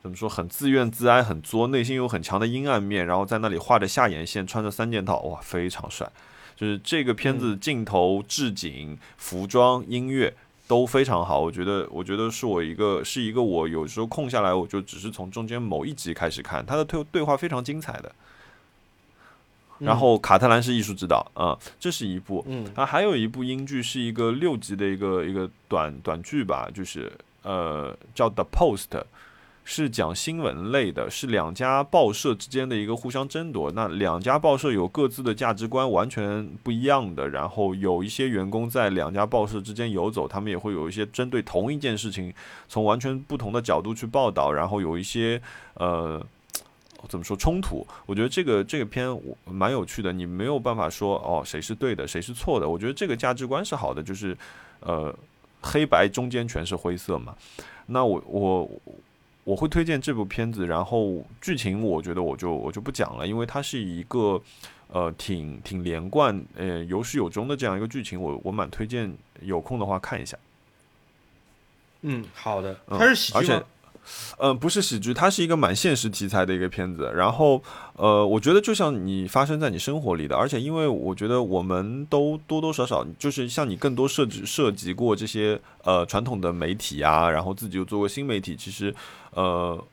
[0.00, 6.08] 怎么说，很自怨自哀，很作，内心有很强的阴暗面，然后在那里画着下眼线，穿着三件套，哇，非常帅！
[6.54, 10.32] 就是这个片子镜头、置景、服装、音乐
[10.72, 18.10] 都非常好，我觉得，我觉得是我一个是一个我有时候空下来，我就只是从中间某一集开始看，他的对对话非常精彩的。
[19.80, 22.42] 然后卡特兰是艺术指导啊、这是一部。
[22.48, 27.12] 嗯啊，还有一部英剧是一个六集的一个一个短短剧吧，就是
[27.42, 28.88] 呃叫《The Post》，
[29.64, 33.70] 是讲新闻类的，是两家报社之间的一个互相争夺。
[33.72, 42.32] 那两家报社有各自的价值观完全不一样的，然后有一些员工在两家报社之间游走，他们也会有一些针对同一件事情
[42.68, 45.40] 从完全不同的角度去报道，然后有一些
[45.74, 46.24] 呃。
[47.08, 47.84] 怎么说冲突？
[48.06, 49.08] 我觉得这个这个片
[49.44, 52.68] 蛮有趣的，你没有办法说哦谁是对的，谁是错的。
[52.68, 54.38] 我觉得这个价值观是好的，就是
[54.78, 55.12] 呃
[55.62, 57.34] 黑白中间全是灰色嘛。
[57.86, 58.70] 那我我
[59.44, 64.40] 我会推荐这部片子，然后剧情我觉得我就我就不讲了，因为它是一个
[64.88, 70.38] 呃挺挺连贯呃有始有终的这样一个剧情，我我蛮推荐有空的话看一下。
[72.02, 72.72] 嗯，好的。
[72.88, 73.64] 嗯它是喜而且剧吗？
[74.38, 77.12] 呃，不是喜剧，它是一个蛮现实题材的一个片子。
[77.14, 77.62] 然后，
[77.94, 88.92] 呃，我觉得就像你发生在你生活里的，而且因为我觉得我们都多多少少就是像你更多涉及涉及过这些呃传统的媒体啊，然后自己又做过新媒体，其实
[89.34, 89.84] 呃，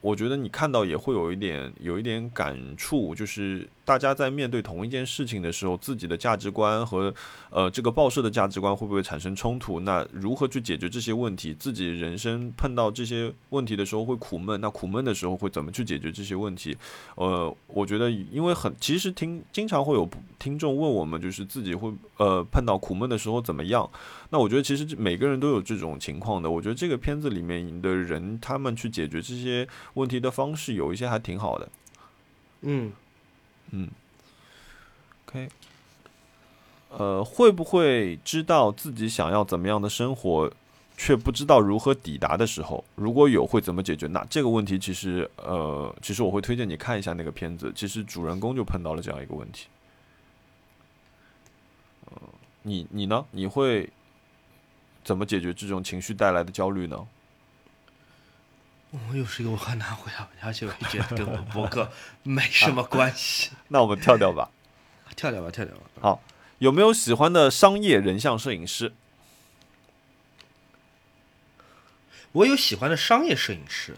[0.00, 7.12] 我觉得你看到也会有一点有一点感触，就是大家在面对同一件事情的时候，自己的价值观和
[7.50, 9.80] 呃这个报社的价值观会不会产生冲突？
[9.80, 11.52] 那如何去解决这些问题？
[11.54, 16.76] 自己人生碰到这些问题的时候会苦闷，那苦闷的时候会怎么去解决这些问题？
[17.16, 20.08] 呃，我觉得因为很其实听经常会有
[20.38, 23.88] 听众问我们，就是自己会呃碰到苦闷的时候怎么样？
[24.30, 26.48] 那我觉得其实每个人都有这种情况的。
[26.48, 31.68] 我觉得这个片子里面的人，他们去解决这些问题的方式有一些还挺好的。
[32.62, 32.92] 嗯，
[35.26, 35.48] OK，
[36.90, 40.52] 呃，会不会知道自己想要怎么样的生活，
[40.96, 44.06] 却不知道如何抵达的时候，如果有会怎么解决？
[44.08, 47.72] 那这个问题其实，呃，其实我会推荐你看一下那个片子。
[47.74, 49.68] 其实主人公就碰到了这样一个问题。
[52.06, 52.22] 呃，
[52.62, 53.24] 你你呢？
[53.30, 53.88] 你会
[55.02, 57.06] 怎么解决这种情绪带来的焦虑呢？
[58.92, 61.90] 我又是一个我很难回答，而且我也觉得跟我们博客
[62.22, 63.50] 没 什么关系。
[63.68, 64.50] 那我们跳掉吧。
[65.16, 65.82] 跳掉吧，跳掉吧。
[66.00, 66.22] 好
[66.58, 68.92] 有没有喜欢的商业人像摄影师？
[72.32, 73.96] 我有喜欢的商业摄影师，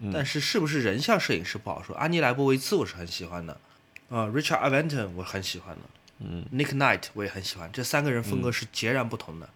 [0.00, 1.94] 嗯但是是不是人像摄影师不好说。
[1.96, 3.60] 安妮莱博维茨我是很喜欢的，
[4.10, 5.82] 啊、r i c h a r d Aventon 我很喜欢的，
[6.18, 9.48] 嗯，Nick Knight 我也很喜欢，这三个人风格是截然不同的。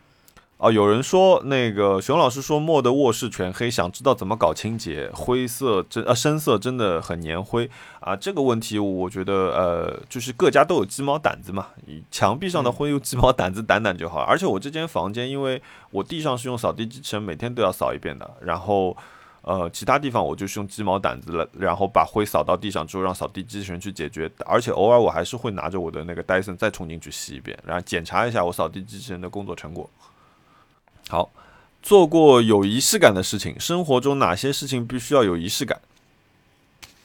[0.63, 8.15] 哦，有人说那个熊老师说墨的卧室全黑，想知道怎么搞清洁，灰色真呃深色真的很粘灰啊。
[8.15, 14.21] 这个问题我觉得呃就是各家都有鸡毛掸子嘛，你墙壁上的灰用鸡毛掸子掸掸就好。
[14.21, 15.61] 而且我这间房间，因为
[15.91, 18.97] 我地上是用扫地机器人，每天都要扫一遍的，然后。
[19.45, 24.31] 呃，其他地方我就是用鸡毛掸子了，然后把灰扫到地上之后，让扫地机器人去解决。
[24.47, 29.91] 而且偶尔我还是会拿着我的那个戴森再冲进去洗一遍，然后检查一下我扫地机器人的工作成果。
[31.09, 31.31] 好，
[31.83, 35.81] 做过有仪式感的事情，生活中哪些事情必须要有仪式感？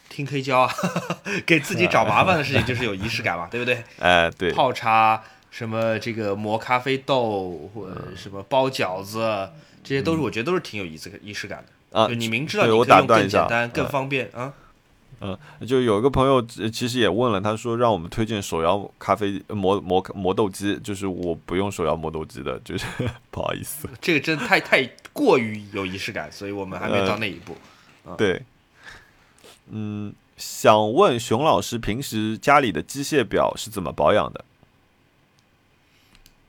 [0.10, 0.74] 听黑胶啊，
[1.46, 3.84] 给自己找麻烦的事情就是有仪式感嘛，对不对？
[4.00, 5.22] 哎，对，泡茶，
[5.52, 9.50] 什么这个磨咖啡豆，或者什么包饺子，
[9.84, 12.00] 这些都是我觉得都是挺有仪式仪式感的。
[12.00, 14.54] 啊就，你明知道你可以用更简单、更嗯方便啊。
[15.20, 15.38] 嗯，
[15.68, 22.86] 就有一个朋友呃其实也问了，他说让我们推荐手摇咖啡呃磨磨磨豆机，就是我不用手摇磨豆机的，就是
[23.32, 23.90] 不好意思。
[24.00, 27.56] 这个真太太过于有仪式感，所以我们还没呃到那一步。
[28.16, 28.44] 对，
[29.72, 34.46] 嗯，想问熊老师，平时家里的机械表是怎么保养的？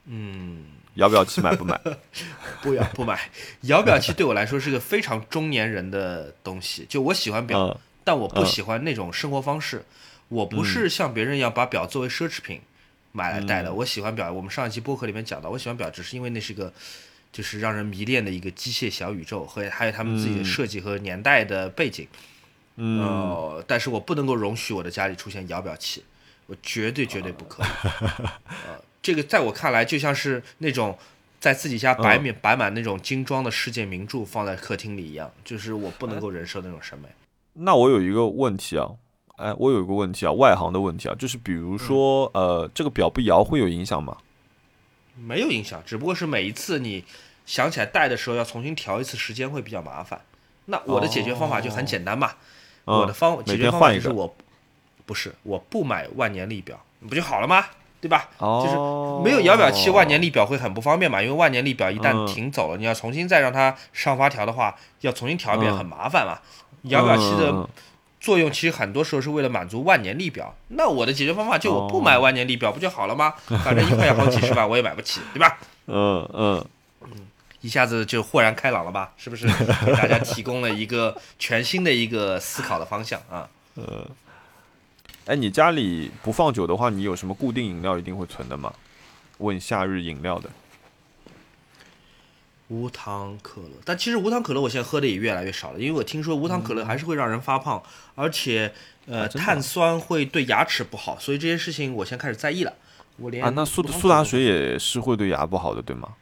[0.04, 0.64] 嗯，
[0.94, 1.80] 摇表器买不买？
[2.62, 3.30] 不要不买。
[3.62, 7.76] 摇表器对我来说是个非常中年人的东西，就我喜欢表，嗯
[8.09, 9.84] 但我不嗯喜欢那种生活方式。
[10.28, 12.62] 我不是像别人一样把表作为奢侈品
[13.12, 13.68] 买来戴的。
[13.68, 16.72] 嗯我喜欢表，我们上一期播客里面讲到，我喜欢表只是因为那是个
[17.30, 22.09] 就是让人迷恋的一个机械小宇宙，和还有他们自己的嗯设计和年代的背景。
[22.76, 26.02] 嗯，呃，但是我不能够容许我的家里出现摇表器，
[26.46, 27.66] 我绝对绝对不可以。
[28.64, 30.98] 呃，这个在我看来就像是那种
[31.38, 37.09] 在自己家摆满、摆满那种精装的世界名著放在客厅里一样，就是我不能够忍受那种审美。
[37.61, 38.88] 那我有一个问题啊，
[39.36, 44.16] 哎，我有一个问题啊，外行的问题啊，就是比如说，呃，这个表不摇会有影响吗？
[45.16, 47.04] 没有影响，只不过是每一次你
[47.44, 50.20] 想起来带的时候要重新调一次时间会比较麻烦。
[50.66, 52.32] 那我的解决方法就很简单嘛，
[52.84, 54.32] 嗯我的方解每决方法就是我
[55.04, 57.64] 不是我不买万年历表，不就好了吗？
[58.00, 58.28] 对吧？
[58.38, 66.38] 哦，没有摇表器，万年历表会很不方便嘛，因为万年历表一旦嗯停走了，你要重新再让它上发条的话，要重新调一遍，嗯很麻烦嘛。
[66.82, 67.68] 摇表器的嗯
[68.20, 73.32] 作用其实很多时候是为了满足万年历表，那我的解决方法就我不哦买万年历表不就好了吗？
[73.64, 75.58] 反正一块要好几十万，我也买不起，对吧？
[75.86, 76.66] 嗯嗯，
[77.60, 79.12] 一下子就豁然开朗了吧？
[79.16, 83.48] 是不是给大家提供了一个全新的一个思考的方向啊？
[83.76, 84.04] 呃
[85.26, 88.72] 哎，你家里不放酒的话，你有什么固定饮料一定会存的吗？
[89.38, 90.50] 问夏日饮料的。
[92.68, 97.82] 无糖可乐，但其实无糖可乐我现在喝的也越来越少了，因为我听说无糖可乐还是会让人发胖，
[98.14, 98.72] 而且
[99.06, 102.74] 呃、啊碳酸会对牙齿不好，所以这些事情我现在开始在意了。
[103.16, 106.14] 我连啊，那苏苏打水也是会对牙不好的，对吗？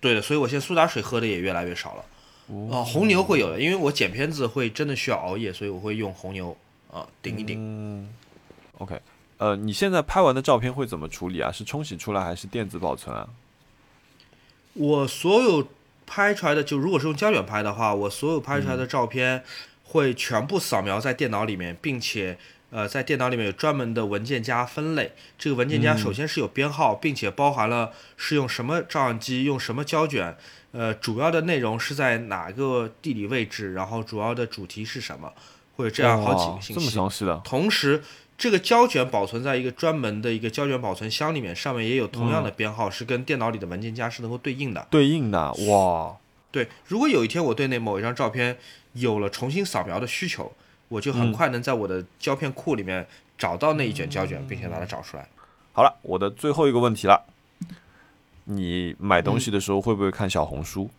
[0.00, 2.04] 对的，所以我现在苏打水喝的也越来越少了。
[2.48, 6.54] 哦、红牛会有的，因为我剪片子会真的需要熬夜，所以我会用红牛
[6.90, 7.56] 啊顶一顶。
[7.58, 8.08] 嗯
[8.78, 9.00] ，OK，
[9.38, 11.50] 呃，你现在拍完的照片会怎么处理啊？
[11.52, 13.26] 是冲洗出来还是电子保存啊？
[14.74, 15.66] 我所有
[16.14, 19.42] 拍出来的，就如果是用胶卷拍的话，我所有拍出来的照片
[19.82, 22.36] 会全部扫描在电脑里面，并且
[22.68, 25.12] 呃，在电脑里面有专门的文件夹分类。
[25.38, 30.36] 这个文件夹首先是有编号，并且包含了是用什么照相机、用什么胶卷，
[30.72, 35.32] 呃，主要的内容是在哪个地理位置，然后主要的主题是什么，
[35.76, 36.90] 会有这样好几哇这么个信息。
[36.90, 38.02] 详细的，同时，
[38.42, 44.84] 这个胶卷保存在一个专门的一个胶卷保存箱里面，上面也有同样的编号，是跟电脑里的文件夹是能够对应的。
[44.90, 46.16] 对应的，哇，
[46.50, 48.58] 对，如果有一天我对那某一张照片
[48.94, 50.52] 有了重新扫描的需求，
[50.88, 53.06] 我就很嗯快能在我的胶片库里面
[53.38, 55.28] 找到那一卷胶卷，并且把它找出来。
[55.72, 57.24] 好了，我的最后一个问题了，
[58.46, 60.90] 你买东西的时候会不会看小红书？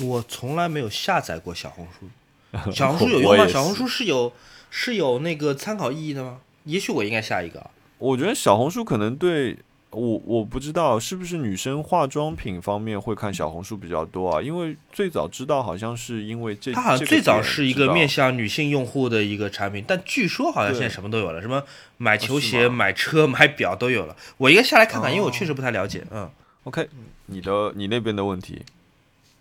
[0.00, 3.48] 我从来没有下载过小红书， 小红书有用吗？
[3.48, 4.32] 小红书是有
[4.70, 6.38] 是有那个参考意义的吗？
[6.64, 7.70] 也许我应该下一个啊。
[7.98, 9.56] 我觉得小红书可能对
[9.90, 14.40] 我我不知道是不是女生化妆品方面会看小红书比较多啊？
[14.40, 21.62] 因为最早知道好像是因为这，它好像最早是一个面向女性用户的一个产品，但据说好像现在什么都有了，什么
[21.96, 24.16] 买球鞋、吗买车、买表都有了。
[24.36, 26.04] 我应该下来看看，因为我哦确实不太了解。
[26.10, 26.30] 嗯
[26.64, 26.88] ，OK，
[27.26, 28.62] 你的你那边的问题，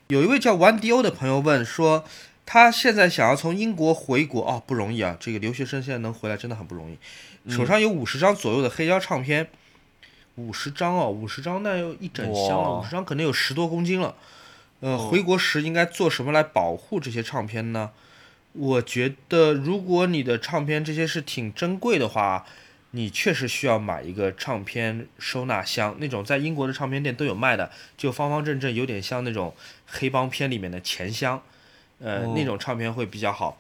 [0.07, 2.03] 有一位叫玩迪欧的朋友问说，
[2.51, 6.97] 他现在想要从英国回国哦，不容易啊，这个留学生现在能回来真的很不容易。
[7.47, 9.47] 手上有五十张左右的黑胶唱片，
[10.33, 14.15] 五十张哦，五十张那有一整箱了，五十张可能有十多公斤了。
[14.79, 17.91] 呃，哦回国时应该做什么来保护这些唱片呢？
[18.53, 22.47] 我觉得，如果你的唱片这些是挺珍贵的话，
[22.89, 29.53] 你确实需要买一个唱片收纳箱，那种在英国的唱片店都有卖的，就方方正正，有点像那种
[29.85, 31.43] 黑帮片里面的钱箱，
[32.01, 33.57] 呃，哦那种唱片会比较好。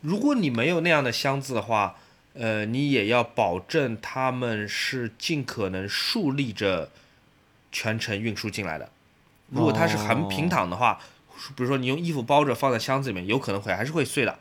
[0.00, 1.96] 如果你没有那样的箱子的话，
[2.34, 6.90] 呃，你也要保证他们是尽可能竖立着
[7.70, 8.90] 全程运输进来的。
[9.50, 10.98] 如果它是横平躺的话，
[11.54, 14.38] 比如说你用衣服包着放在箱子里面，有可能会还是会碎的。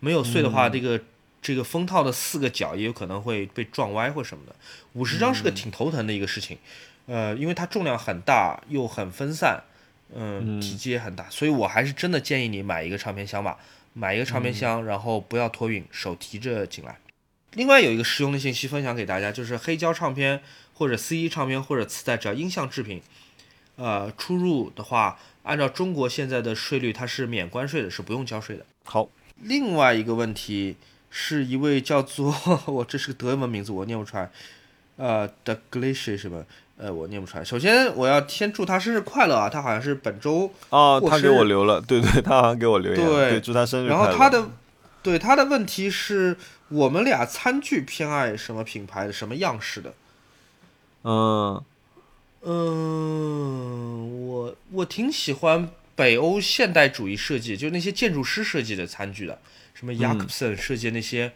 [0.00, 1.00] 没有碎的话，这个
[1.40, 4.54] 这个封套的四个角也有可能会被撞歪或什么的。
[4.94, 6.58] 五十张是个挺头疼的一个事情，
[7.06, 9.62] 呃，因为它重量很大又很分散，
[10.14, 13.58] 嗯，嗯体积也很大，所以我还是真的建议你买一个唱片箱吧，
[13.92, 16.98] 买一个唱片箱，然后不要托运，手提着进来。
[17.52, 20.40] 另外有一个实用的信息分享给大家，就是黑胶唱片
[20.72, 23.00] 或者 CD 唱片或者磁带，只要音像制品，
[23.76, 28.66] 呃，出入的话，按照中国现在的税率，它是免关税的，是不用交税的。
[28.84, 29.08] 好，
[29.40, 30.76] 另外一个问题
[31.10, 32.34] 是一位叫做
[32.66, 34.30] 我这是个德文名字，我念不出来，
[34.96, 36.44] 呃 d g l i s h 是吧？
[36.76, 37.44] 呃，我念不出来。
[37.44, 39.48] 首先我要先祝他生日快乐啊！
[39.48, 44.02] 他好像是本周，啊，他给我留了，对对，他好像给我留言，对对，祝他生日快乐。
[44.02, 44.48] 然后他的
[45.02, 46.36] 对他的问题是
[46.68, 49.94] 我们俩餐具偏爱什么品牌的，什么样式的？
[51.04, 51.62] 嗯
[52.42, 59.38] 嗯，我我挺喜欢北欧现代主义设计，就那些建筑师设计的餐具的，
[59.74, 61.32] 什么嗯 Jakobsen 设计那些，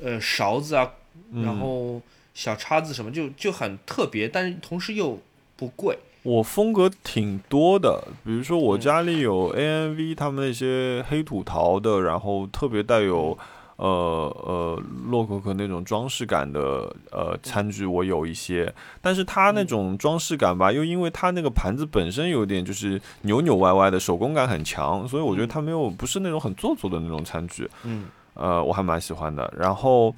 [0.00, 0.92] 呃，勺子啊，
[1.32, 2.00] 嗯然后
[2.38, 5.18] 小叉子什么，就就很特别，但是同时又
[5.56, 5.98] 不贵。
[6.22, 13.36] 我风格挺多的，比如说我嗯家里有 ANV 他们那些黑土陶的，然后特别带有
[13.74, 18.72] 呃呃洛可可那种装饰感的呃餐具，我有一些，
[19.02, 27.68] 但是它那种装饰感吧，又因为它那个盘子本身有点就是扭扭歪歪的，手工感很强，所以我觉得它没有不是那种很做作的那种餐具。
[27.82, 29.52] 嗯呃，我还蛮喜欢的。
[29.58, 30.14] 然后，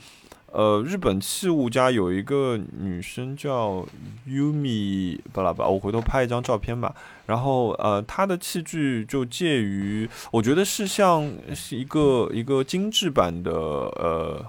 [0.53, 3.87] 呃，日本器物家有一个女生叫
[4.27, 6.95] Yumi 巴拉巴，我回头拍一张照片吧。
[7.27, 14.45] 然后，呃，她的器具就介于，我觉得是像是一个一个精致版的呃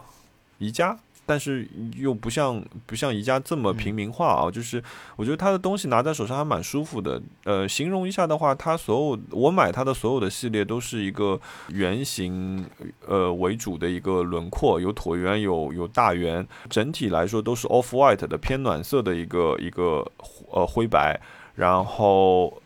[0.57, 0.97] 宜家。
[1.31, 1.65] 但是
[1.95, 4.83] 又不像不像宜家这么平民化啊，就是
[5.15, 7.21] 我觉得它的东西拿在手上还蛮舒服的。
[7.45, 12.65] 呃，形容一下的话，它所有我买它的所有的系列都是一个圆形
[13.07, 20.05] 呃为主的一个轮廓，有椭圆，有有大圆，整体来说都是 off white 的偏暖色的一个一个
[20.51, 21.17] 呃灰白，
[21.55, 22.61] 然后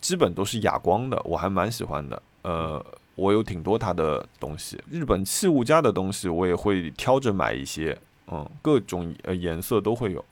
[0.00, 2.22] 基本都是哑光的，我还蛮喜欢的。
[2.40, 2.82] 呃，
[3.14, 7.96] 我有挺多它的东西，日本器物家的东西我也会挑着买一些，
[8.28, 10.24] 嗯，各种呃颜色都会有。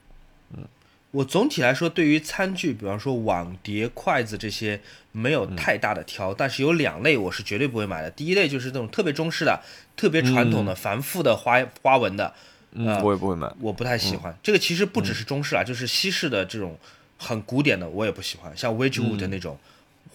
[0.55, 0.63] 嗯
[1.11, 4.79] 我总体来说，对于餐具，比方说碗、碟、筷子这些，
[5.11, 8.09] 没有太大的挑，但是有两类我是绝对不会买的。
[8.09, 9.59] 第一类就是那种特别中式的、
[9.97, 12.33] 特别传统的、繁复的花花纹的，
[12.71, 13.53] 嗯，啊我也不会买。
[13.59, 14.33] 我不太喜欢。
[14.41, 16.77] 这个其实不只是中式啊，就是西式的这种
[17.17, 18.55] 很古典的，我也不喜欢。
[18.55, 19.57] 像 Wedgwood 的那种，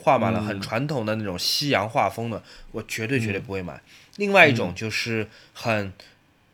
[0.06, 2.40] 画满了很传统的那种西洋画风的，
[2.70, 3.82] 我绝对绝对不会买。
[4.18, 5.92] 另外一种就是很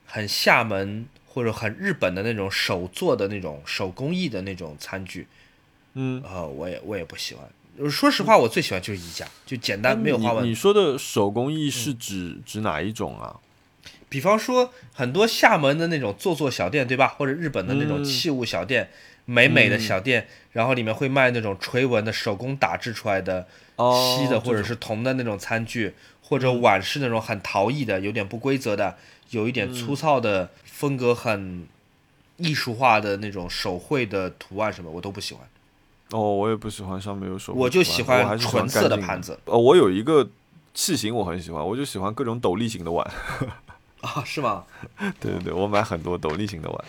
[0.06, 5.26] 很厦门或者很日本的那种手做的那种手工艺的那种餐具，
[5.92, 7.46] 嗯，呃，我也我也不喜欢。
[7.90, 10.42] 说实话，我最喜欢就是宜家，就简单没有花纹。
[10.46, 13.36] 你你说的手工艺是指、指哪一种啊？
[14.08, 17.08] 比方说很多厦门的那种做作小店，对吧？
[17.08, 18.90] 或者日本的那种嗯器物小店，
[19.32, 28.96] 美美的小店，然后里面会卖那种锤纹的手工打制出来的哦锡的或者是铜的那种餐具，或者碗是那种很陶艺的，有点不规则的，
[29.30, 31.66] 有一点粗糙的，风格很
[32.36, 35.48] 艺术化的那种手绘的图案什么，我都不喜欢。
[36.10, 40.28] 哦，我也不喜欢上面有手绘，我就喜欢纯色的盘子呃，我有一个
[40.74, 43.10] 器型我很喜欢，我就喜欢各种斗笠型的碗。
[44.02, 44.64] 啊，是吗？
[45.18, 46.84] 对对对，我买很多斗笠型的碗。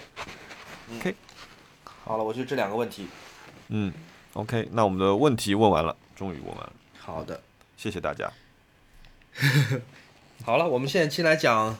[2.03, 3.07] 好了，我就这两个问题。
[3.69, 3.93] 嗯
[4.33, 7.41] ，OK，那我们的问题问完了，终于问完了，好的，
[7.77, 8.31] 谢谢大家。
[10.43, 11.77] 好了，我们现在先来讲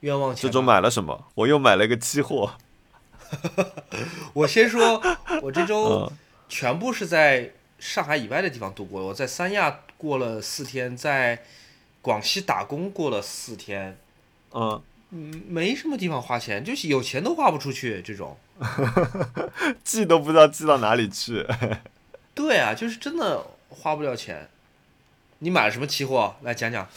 [0.00, 0.42] 冤枉钱吧。
[0.42, 1.24] 这周买了什么？
[1.34, 2.54] 我又买了一个期货。
[4.34, 5.00] 我先说，
[5.42, 6.12] 我这周嗯
[6.48, 9.06] 全部是在上海以外的地方度过。
[9.06, 11.42] 我在三亚过了四天，在
[12.02, 13.98] 广西打工过了四天，
[14.52, 14.82] 嗯，嗯，
[15.48, 18.36] 没什么地方花钱，就是有钱都花不出去这种。
[19.84, 21.46] 寄都不知道寄到哪里去。
[22.34, 24.48] 对啊，就是真的花不了钱。
[25.38, 26.34] 你买了什么期货？
[26.42, 26.88] 来讲讲。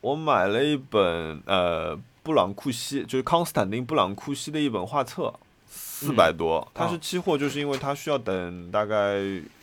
[0.00, 5.32] 我买了一本呃布朗库西，就是康斯坦丁布朗库西的一本画册，
[5.68, 6.70] 四百多。
[6.74, 9.16] 它是哦期货，就是因为它需要等大概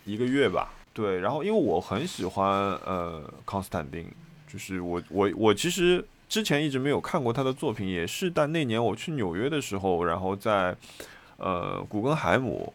[0.03, 0.73] 一个月吧。
[0.93, 2.49] 对，然后因为我很喜欢
[2.85, 4.05] 呃康斯坦丁，
[4.51, 10.73] 就是我我我其实之前一直没有看过他的作品，也是但那年我去纽约的时候，然后在
[11.35, 12.73] 呃古根海姆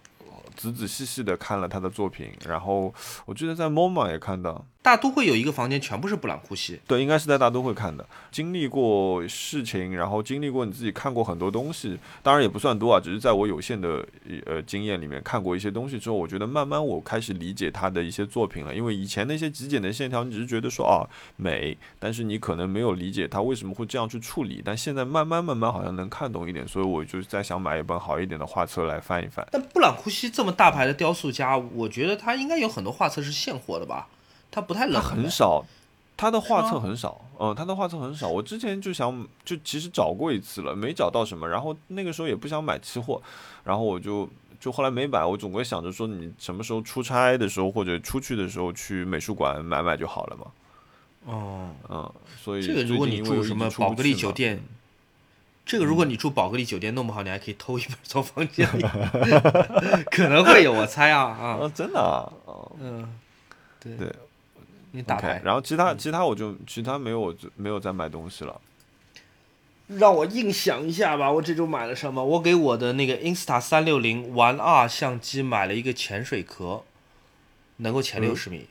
[0.55, 2.93] 仔仔细细的看了他的作品，然后
[3.25, 4.63] 我记得在 MoMA 也看到。
[4.87, 8.07] 大都会有一个房间全部是布朗库西，对，应该是在大都会看的。
[8.31, 14.07] 经历过事情，然后经历过你自己看过很多东西，当然也不算多啊，只是在我有限的
[14.45, 18.73] 呃经验里面看过一些东西之后，我觉得慢慢我开始理解他的一些作品了。
[18.73, 21.03] 因为以前那些极简的线条，你只是觉得说啊
[21.35, 24.63] 美，但是你可能没有理解他为什么会这样去处理。
[24.65, 29.45] 但现在慢慢慢慢好像能看懂一点，所以我就在想买一本好一点的画册来翻一翻。
[29.51, 34.07] 但布朗库西这么大牌的雕塑家，我觉得他应该有很多画册是现货的吧？
[34.57, 35.63] 他不太冷门很少，
[36.17, 38.27] 他的画册很少，嗯，他的画册很少。
[38.27, 41.47] 我之前就想，就其实找过一次了，没找到什么。
[41.47, 43.21] 然后那个时候也不想买期货，
[43.65, 44.27] 然后我就
[44.59, 45.23] 就后来没买。
[45.23, 50.47] 我总归想着说，你什么时候出差的时候或者出去的时候去美术馆买买就好了嘛。
[51.27, 51.69] 哦。
[51.91, 52.11] 嗯，
[52.43, 54.63] 所以这个如果你住什么宝格丽酒店，
[55.67, 58.83] 这个如果你住宝格丽酒店弄不好，你还可以偷一本 从房间里，
[60.11, 63.07] 可能会有，我猜啊啊，啊，真的啊，哦嗯，
[63.79, 64.11] 对对，
[64.97, 68.59] 你打 OK，牌，然后其他其他我就其他没有我就没有再买东西了。
[69.89, 72.25] 让我硬想一下吧，我这周买了什么？
[72.25, 76.83] 我给我的那个 Insta 三六零 One R 相机买了一个潜水壳，
[77.77, 78.67] 能够潜嗯六十米。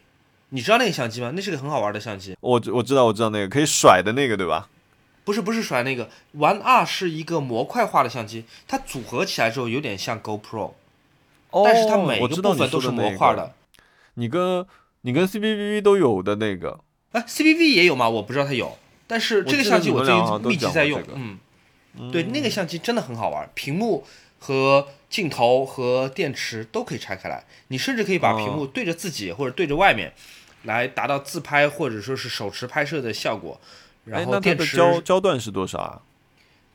[0.50, 1.32] 你知道那个相机吗？
[1.36, 2.36] 那是个很好玩的相机。
[2.42, 4.68] 我我知道我知道那个可以甩的那个对吧？
[5.24, 10.72] 不是不是甩那个 One R 是一个模块化的相机，它组合起来之后有点像 GoPro。
[11.64, 13.54] 但是它每个部分都是模块的
[14.16, 14.68] 那个模块的。
[15.06, 16.80] 你跟 CCTV 都有的那个，
[17.12, 18.10] 哎，CCTV 也有吗？
[18.10, 18.76] 我不知道它有，
[19.06, 21.00] 但是这个相机我最近都密集在用。
[21.00, 24.04] 这个嗯，对，那个相机真的很好玩，屏幕
[24.40, 30.12] 和镜头和电池都可以拆开来，你甚至可以把屏哦幕对着自己或者对着外面，
[30.64, 33.62] 来达到自拍或者说是手持拍摄的效果。
[34.06, 36.02] 然后电池，的焦焦段是多少啊？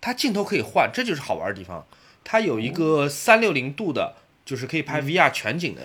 [0.01, 1.85] 它镜头可以换，这就是好玩的地方。
[2.23, 4.15] 它有一个三六零度的，
[4.45, 5.83] 就是可以拍 VR 全景的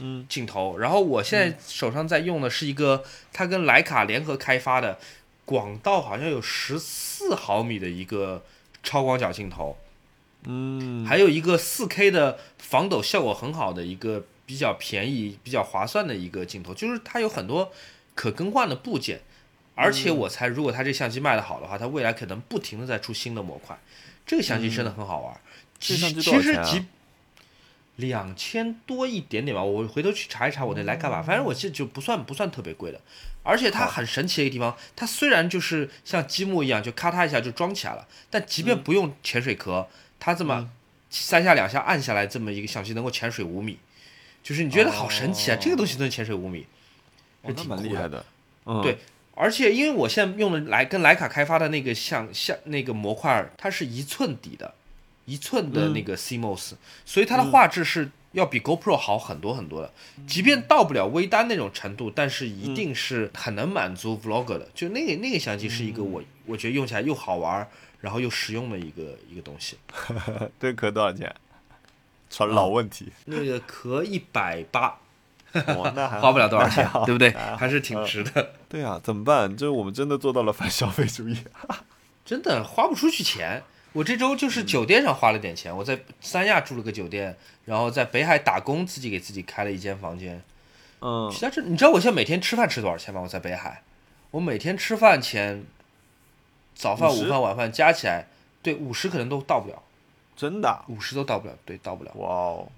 [0.00, 0.78] 嗯镜头。
[0.78, 4.98] 然后我现在手上在用的是一个，它跟徕卡联合开发的，
[5.44, 8.44] 广到好像有十四毫米的一个
[8.82, 9.76] 超广角镜头，
[10.44, 17.72] 嗯，还有一个四 K 的防抖效果很好的一个比较便宜、比较划算的一个镜头，就是它有很多
[18.14, 19.20] 可更换的部件。
[19.74, 23.78] 而且我猜，如果它这相机卖得好的话，它未来可能不停的在出新的模块。
[24.26, 25.40] 这个相机真的很好玩，
[25.80, 26.86] 其这相机多其少钱啊实几
[27.96, 33.00] 两千多一点点吧，我回头去查一查我那徕卡吧，反正我记得就不算不算特别贵的。
[33.44, 39.88] 而且它很神奇的一个地方，它虽然就是像积木一样，就咔嗒一下就装起来了，但即便不用潜水壳，
[40.20, 40.70] 它这么
[41.10, 43.78] 三下两下按下来，这么一个相机能够潜水五米，
[44.42, 45.56] 就是你觉得好神奇啊！
[45.56, 46.66] 哦这个东西能潜水五米，
[47.42, 48.24] 哦那是挺厉害的。
[48.64, 48.96] 嗯，对
[49.34, 54.72] 而且因为我现在用的莱跟徕卡开发的那个像像那个模块儿，它是一寸底的，
[55.24, 56.72] 一寸的那个 CMOS，、
[57.04, 59.92] 所以它的画质是要比 GoPro 好很多很多的。
[60.26, 64.68] 即便到不了微单那种程度，但是一定是很能满足 Vlogger 的。
[64.74, 67.68] 就那个那个相机是一个我我觉得用起来又好玩，
[68.00, 69.76] 然后又实用的一个一个东西。
[70.58, 71.32] 这壳多少钱？
[72.28, 73.12] 传啊老问题。
[73.26, 74.98] 那个壳一百八，
[75.52, 77.30] 哦，那还 花不了多少钱对不对？
[77.30, 78.54] 还还是挺值的。
[78.68, 79.54] 对啊，怎么办？
[79.56, 81.36] 就是我们真的做到了反消费主义。
[82.24, 83.62] 真的花不出去钱。
[83.92, 87.36] 我这周就是酒店上花了点钱，我在三亚住了个酒店，
[87.66, 90.42] 然后在北海打工，自己给自己开了一间房间。
[91.04, 93.20] 嗯其他这你知道我现在每天吃饭吃多少钱吗？
[93.20, 93.82] 我在北海，
[94.30, 95.64] 我每天吃饭钱，
[96.74, 98.26] 早饭、午饭、晚饭加起来，
[98.62, 99.82] 对五十可能都到不了，
[100.36, 100.84] 真的啊？
[100.86, 102.12] 五十都到不了，对，到不了。
[102.14, 102.68] 哇哦，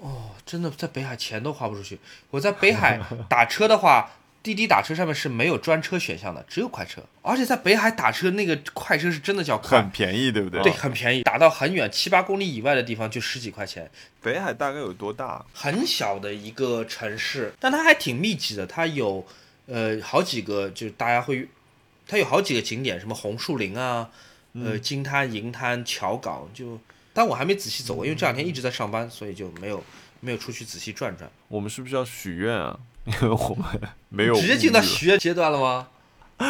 [0.00, 1.98] 哦，真的在北海钱都花不出去。
[2.30, 4.10] 我在北海 打车的话，
[4.46, 7.02] 滴滴打车上面是没有专车选项的，只有快车。
[7.22, 10.62] 而且在北海打车那个快车是真的叫快很，便宜，对不对？
[10.62, 13.90] 对，很便宜，打到很远七八公里以外的地方就十几块钱，
[14.22, 15.44] 北海大概有多大？
[15.52, 19.26] 很小的一个城市，但它还挺密集的，它有
[19.66, 21.48] 呃好几个，就是大家会，
[22.06, 24.08] 它有好几个景点，什么红树林啊，
[24.54, 26.78] 呃金滩、银滩、桥港，就，
[27.12, 29.82] 但我还没仔细走过，因为这两天一直在上班，所以就没有
[30.20, 31.28] 没有出去仔细转转。
[31.48, 32.78] 我们是不是要许愿啊？
[33.06, 35.88] 因为我们没有直接进到物欲了许愿阶段了吗？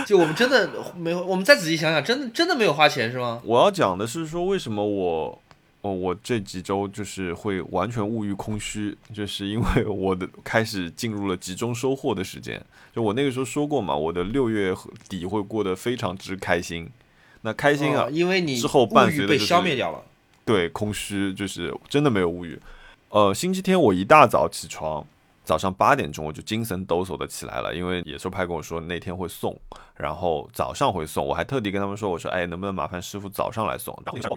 [0.05, 3.41] 就我们真的没有，我们再仔细想想，真的真的没有花钱是吗？
[3.45, 5.41] 我要讲的是说，为什么我，
[5.83, 12.61] 哦，我这几周就是会完全物欲空虚，就是因为我的开始进入了集中收获的时间。
[12.93, 14.75] 就我那个时候说过嘛，我的六月
[15.09, 16.91] 底会过得非常之开心。
[17.43, 20.03] 那开心啊哦，因为你之后伴随的就是消灭掉了。
[20.45, 22.59] 对，空虚就是真的没有物欲。
[23.11, 25.07] 呃，星期天我一大早起床，
[25.47, 29.57] 早上八点钟我就精神抖擞的起来了，因为野兽派跟我说那天会送，
[29.95, 33.97] 然后早上会送，我还特地跟他们说，我说哎，能不能麻烦师傅早上来送？
[34.05, 34.37] 然后然后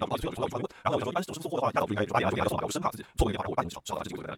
[0.84, 4.38] 然后我说，但是送货的话，大早就应该八点就应该送了，我生怕自己错过一点，然后我八点少少到这几个人。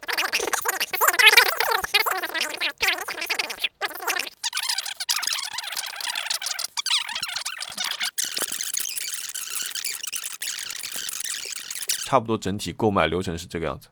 [12.05, 13.89] 差不多整体购买流程是这个样子。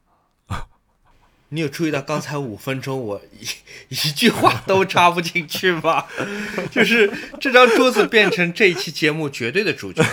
[1.49, 3.45] 你有注意到刚才五分钟我 一
[3.89, 6.05] 一句话都插不进去吗？
[6.71, 10.03] 就是这张桌子变成这一期节目绝对的主角。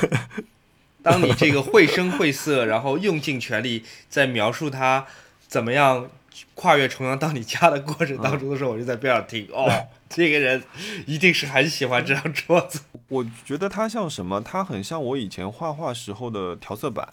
[1.03, 5.07] 当你这个绘声绘色，然后用尽全力在描述他
[5.47, 6.11] 怎么样
[6.55, 9.47] 跨越重洋到你家的过程当中的时候，我就在边上听。
[9.53, 9.71] 哦，
[10.09, 10.65] 这个人
[11.07, 12.81] 一定是很喜欢这张桌子。
[13.09, 14.41] 我觉得它像什么？
[14.41, 17.07] 它很像我以前画画时候的调色板，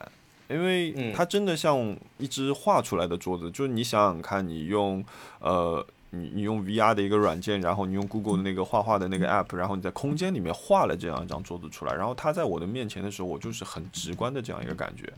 [0.49, 3.49] 因为嗯它真的像一只画出来的桌子。
[3.52, 5.03] 就是你想想看，你用
[5.40, 15.11] 呃，你你用 VR 的一个软件，然后你用 Google 的那个画画的那个 app，然后你在空间里面画了这样一张桌子出来，然后它在我的面前的时候，我就是很直观的这样一个感觉。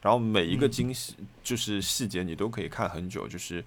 [0.00, 3.64] 然后每一个精细就是细节你都可以看很久，就是。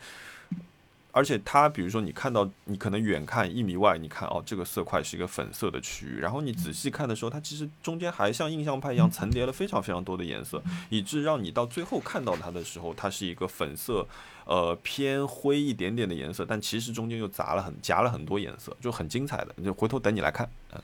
[1.16, 14.06] 而且它，比如说你看到，你可能远看一米外，你看哦，这个色块是一个粉色的区域，然后你仔细看的时候，它其实中间还像印象派一样层叠了非常非常多的颜色，以致让你到最后看到它的时候，它是一个粉色，
[14.44, 19.56] 呃偏灰一点点的颜色，但其实中间又杂了很夹了很多颜色，就很精彩的。
[19.64, 20.82] 就回头等你来看，嗯，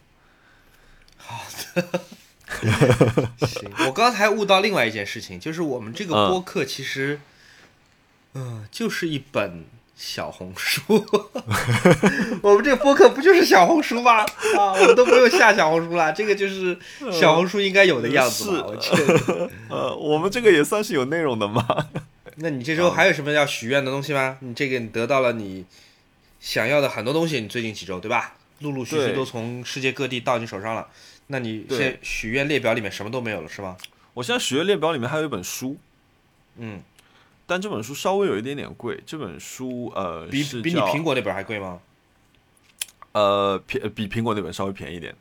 [1.18, 1.44] 好
[1.76, 2.00] 的。
[3.48, 6.30] 行，我刚才悟到另外一件事情，就是我们这个嗯。
[6.30, 7.20] 播客其实
[8.34, 10.82] 嗯，就是一本小红书。
[12.42, 14.22] 我们这个播客不就是小红书吗？
[14.58, 16.78] 啊，我们都不用下小红书了，这个就是
[17.12, 18.66] 小红书应该有的样子吧？
[18.68, 19.50] 我觉得。
[19.70, 21.66] 呃，我们这个也算是有内容的嘛。
[22.38, 24.38] 那你这周还有什么要许愿的东西吗？
[24.42, 25.66] 你这个你得到了你
[26.40, 28.36] 想要的很多东西，你最近几周对吧？
[28.60, 30.88] 陆陆续续都从世界各地到你手上了。
[31.28, 33.78] 那你现在许愿列表里面什么都没有了是吗？
[34.14, 35.78] 我现在许愿列表里面还有一本书，
[36.58, 36.82] 嗯，
[37.52, 38.98] 但这本书稍微有一点点贵。
[39.06, 41.82] 这本书呃，比比你苹果那本还贵吗？
[43.12, 45.14] 呃，便比苹果那本稍微便宜一点。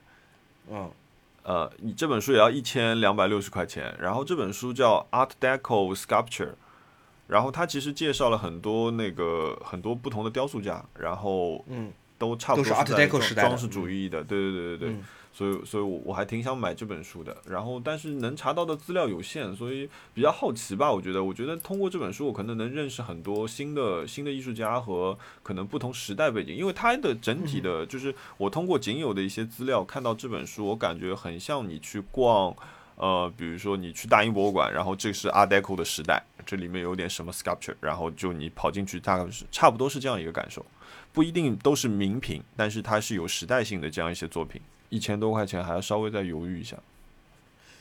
[0.70, 0.88] 嗯，
[1.42, 3.92] 呃，你这本书也要一千两百六十块钱。
[4.00, 6.52] 然后这本书叫 Art Deco Sculpture，
[7.26, 14.96] 然后它其实介绍了很多那个很多不同的雕塑家，然后嗯，都差不多是 Art Deco 时代装饰主义的，对对对对对。
[15.32, 17.36] 所以，所以我我还挺想买这本书的。
[17.46, 20.92] 然后，但是能查到的资料有限，所以比较好奇吧。
[20.92, 26.54] 我觉得，我觉得通过这本书，我可能能认识很多新的新的艺术家和可能不同时代背景。
[26.54, 32.54] 因为它的整体的，就是我通过仅有的一些资料看到这本书，我感觉很像你去逛，
[32.96, 40.66] 呃，比如说你去大英博物馆，然后这是 Art Deco 的时代，这里面有点什么 sculpture，然后就你跑进去，大概是差不多是这样一个感受。
[41.12, 44.60] 不一定都是名品，但是它是有时代性的这样一些作品。
[44.90, 46.76] 一千多块钱还要稍微再犹豫一下。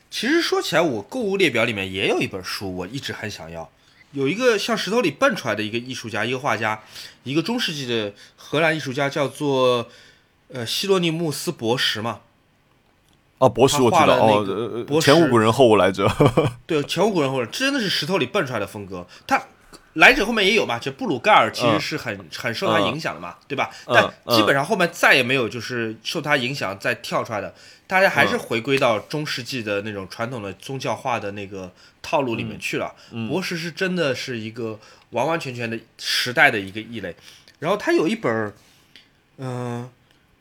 [0.09, 3.69] 其实说起来，我购物列表里面也有一本书，我一直很想要。
[4.13, 6.81] 有一个像石头里蹦出来的一个艺术家，一个画家，
[7.23, 9.87] 一个中世纪的荷兰艺术家，叫做
[10.47, 12.21] 呃希罗尼穆斯·博什嘛。
[13.37, 16.09] 哦，博什我知道哦，前无古人后无来者。
[16.65, 19.05] 对，前无古人后来者，真的是石头里蹦出来的风格。
[19.27, 19.43] 他。
[19.99, 23.69] 来者后面也有嘛，就布鲁盖尔其实是很很受他影响的嘛，对吧？
[23.85, 27.53] 但基本上后面再也没有就是受他影响再跳出来的，
[27.85, 31.71] 大家还是回归到中世纪的那种传统的宗教化的那个
[32.01, 32.95] 套路里面去了。
[33.27, 37.13] 博士是真的是一个完完全全的时代的一个异类。
[37.59, 38.53] 然后他有一本，
[39.37, 39.89] 嗯，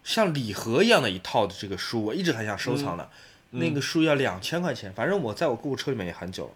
[0.05, 3.09] 像礼盒一样的一套的这个书，我一直很想收藏的。
[3.51, 6.52] 那个书要两千块钱，反正我在我购物车里面也很久了。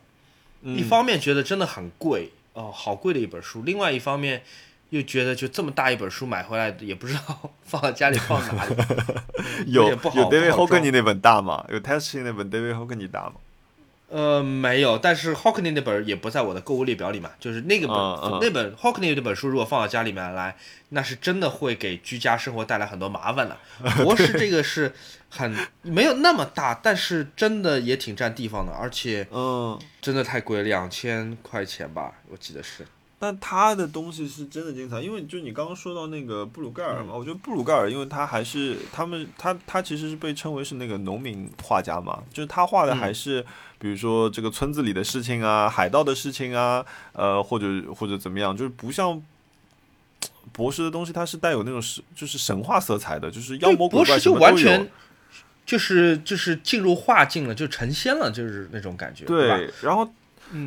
[0.72, 2.30] 一方面觉得真的很贵。
[2.54, 3.62] 哦，好贵的一本书。
[3.62, 4.42] 另外一方面，
[4.90, 8.76] 又觉得就这么大一本书买回来，也不知道 放在家里放哪里。
[9.72, 11.64] 有有 David Hockney 那本大吗？
[11.70, 13.34] 有 t e s t i 那本 David Hockney 大吗？
[14.12, 14.98] 呃，没有。
[14.98, 17.30] 但是 Hockney 那本也不在我的购物列表里嘛。
[17.40, 17.96] 就是那个本
[18.40, 20.54] 那本 Hockney 那本书，如果放到家里面来，
[20.90, 23.58] 那是真的会给居家生活带来很多麻烦了。
[24.04, 24.92] 博士这个是
[25.30, 32.86] 很没有那么大，但是真的也挺占地方的，而且嗯，真的太贵，两千块钱吧，我记得是。
[33.24, 43.40] 但他的东西是真的精彩，因为就你刚刚说到那个布鲁盖尔嘛，我觉得布鲁盖尔，因为他还是他们他他其实是被称为是那个农民画家嘛，就是他画的还是
[43.78, 49.22] 比如说这个村子里的事情啊，海盗的事情啊，呃或者或者怎么样，就是不像
[50.50, 54.86] 博士的东西，它是带有那种神就是神话色彩的，就是妖魔鬼怪什么都有，
[55.64, 60.12] 就是就是进入画境了，就成仙了，就是那种感觉，对，然后。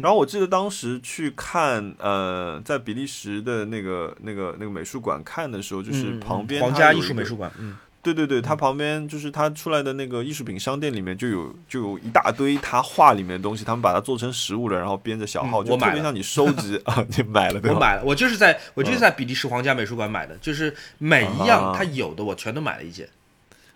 [0.01, 17.75] 然后我记得当时去看，呃，在比利时的那个、那个、那个美术馆看的时候，就是旁边皇家艺术美术馆，嗯，对对对，它旁边就是它出来的那个艺术品商店里面就有就有一大堆他画里面的东西，他们把它做成实物了，然后编着小号，就特别像你收集 啊，你买了对吧？
[17.75, 23.07] 我买了，我就是在我就是在比利时皇家美术馆买的，就是每一样它有的我全都买了一件，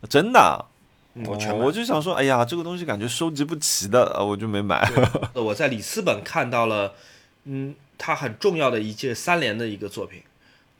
[0.10, 0.65] 真的。
[1.25, 4.89] 我全我就想说，哎呀，这个东西感觉收集不齐的，我就没买。
[5.33, 6.93] 我在里斯本看到了，
[7.45, 10.21] 嗯，他很重要的一届三联的一个作品，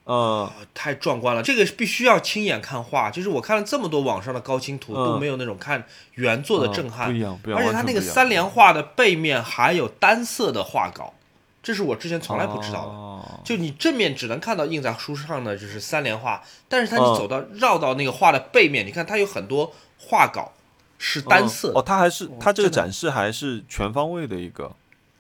[0.06, 3.12] 呃，太壮观了，这个必须要亲眼看画。
[3.12, 5.84] 就是我看了这么多网上的高清图，都没有那种看
[6.14, 7.60] 原作的震撼，不一样，不一样。
[7.62, 11.14] 而且他那个三联画的背面还有单色的画稿，
[11.62, 13.44] 这是我之前从来不知道的。
[13.44, 19.74] 就你正面只能看到印在书上的就是三联画，但是它你走到绕到那个画的背面，你看它有很多。
[20.02, 20.54] 画稿
[20.98, 24.74] 是单色哦，它还是它这个展示还是全方位的一个，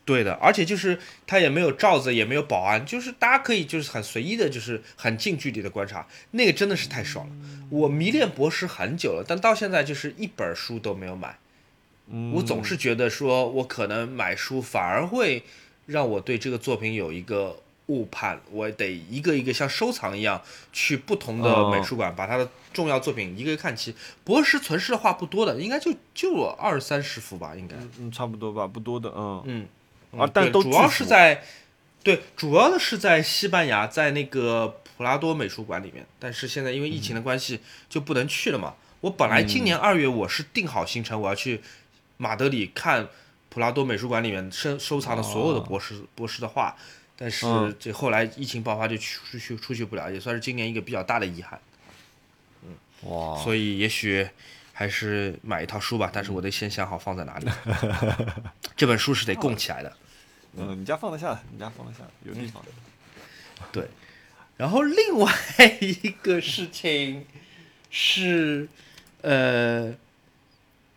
[0.06, 0.98] 对的，而且就是
[1.28, 7.36] 它也没有罩子，也没有保安，就是大家可以就是很随意的，就是很近距离的观察，那个真的是太爽了。
[7.70, 11.38] 我迷恋博士很久了，但到现在就是一本书都没有买。
[12.34, 15.44] 我总是觉得说我可能买书反而会
[15.90, 17.58] 让我对这个作品有一个。
[17.90, 20.40] 误判，我得一个一个像收藏一样
[20.72, 23.96] 去不同的美术馆，把他的重要作品一个一个看齐。
[24.24, 27.76] 博士存世的画不多的，应该就就二三十幅吧，应该。
[27.98, 30.22] 嗯，差不多吧，不多的，嗯嗯。
[30.22, 31.44] 啊，但都主要是在，
[32.04, 36.06] 对，主要的是在西班牙，在那个普拉多美术馆里面。
[36.20, 37.60] 但是现在因为疫情的关系，
[37.90, 38.76] 就不能去了嘛。
[39.02, 41.60] 我本来今年二月我是定好行程，我要去
[42.18, 43.08] 马德里看
[43.50, 46.76] 普拉多美术馆里面收收藏了所有的博士博士的画。
[47.22, 51.60] 但是嗯这后来疫情爆发就出去出去不了，也算是今年一个比较大的遗憾。
[52.64, 54.26] 嗯哇，所以也许
[54.72, 57.48] 还是买一套书吧，但是我得先想好放在哪里。
[58.78, 59.94] 这本书是得供起来的。
[60.56, 62.64] 嗯，你家放得下，你家放得下，有地方。
[63.74, 63.86] 对，
[64.56, 65.30] 然后另外
[65.82, 67.26] 一个事情
[67.90, 68.70] 是，
[69.22, 69.94] 呃，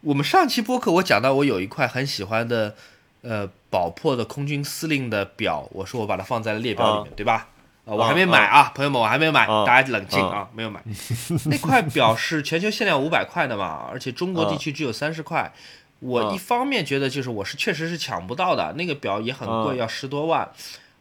[0.03, 2.75] 我们上期播客我讲到我有一块很喜欢的，
[3.23, 7.49] 呃，宝珀的空军司令的表，我说我把它放在了列表里面，对吧？
[7.85, 10.83] 啊，我还没买啊，朋友们，我还没买，啊大家冷静啊，没有买。
[11.47, 15.53] 那块表是全球限量五百块的嘛，而且中国地区只有三十块。
[16.01, 20.51] 我一方面觉得就是我是确实是抢不到的，那个表也很贵，嗯要十多万，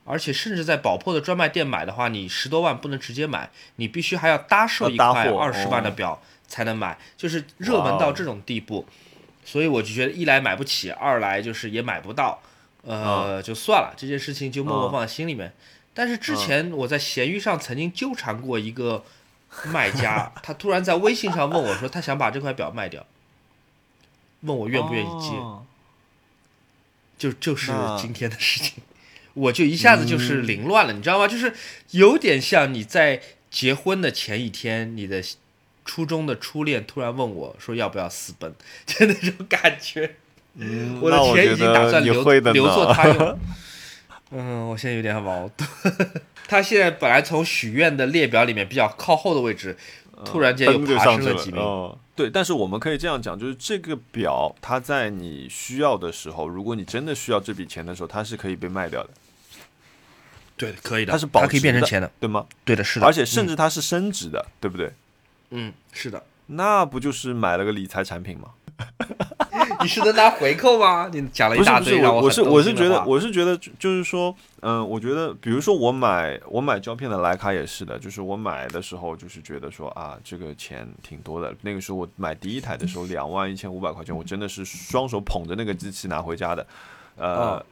[0.06, 6.22] 而且甚至在宝珀的专卖店买的话，你十多万不能直接买，你必须还要搭售一块二十万的哦表
[6.52, 8.86] 才能买，就是热门到这种地步。
[9.46, 12.42] 所以我就觉得一来买不起，二来就是也买不到，
[12.84, 14.92] 呃，就算了，这件事情就默默嗯。
[14.92, 15.54] 放在心里面。
[15.94, 19.04] 但是之前我在闲鱼上曾经纠缠过一个
[19.66, 23.06] 卖家，他突然在微信上问我说，他想把这块表卖掉，
[24.42, 25.66] 问我愿不愿意接，哦
[27.18, 28.84] 就就是今天的事情，
[29.34, 31.28] 我就一下子就是凌乱了，你知道吗？
[31.28, 31.54] 就是
[31.92, 33.22] 有点像你在
[33.52, 35.24] 结婚的前一天，你的
[35.92, 38.50] 初中的初恋突然问我说要不要私奔，
[38.88, 40.16] 就那种感觉。
[40.56, 42.24] 嗯我的钱已经打算留
[42.54, 43.40] 留作他用。
[44.32, 45.70] 嗯，我现在有点矛盾。
[46.48, 49.76] 他现在本来从许愿的列表里面比较靠后的位置，
[50.24, 51.04] 突然间又爬。
[51.04, 51.62] 升了几名。
[51.62, 59.10] 嗯，对，但是我们可以这样讲，就是这个表，它在你需要的时候，如果你真的需要这笔钱的时候，它是可以被卖掉的，
[60.56, 62.10] 对，可以的，它是保可以变成钱的。
[62.18, 62.46] 对吗？
[62.64, 63.06] 对的，是的。
[63.06, 64.94] 而且甚至它是升值的，对不对？
[65.52, 66.24] 嗯，是的。
[66.48, 68.50] 那不就是买了个理财产品吗？
[69.82, 71.10] 你是在拿回扣吗？
[71.14, 81.56] 你讲了一大堆让我我是我是觉得我是觉得就就是说，嗯、我觉得比如说我买我买胶片的徕卡也是的，就是我买的时候就是觉得说啊，这个钱挺多的。
[81.62, 86.66] 那个时候我买第一台的时候， 两万一千五百块钱，我真的是双手捧着那个机器拿回家的，
[87.18, 87.58] 呃。
[87.58, 87.66] 嗯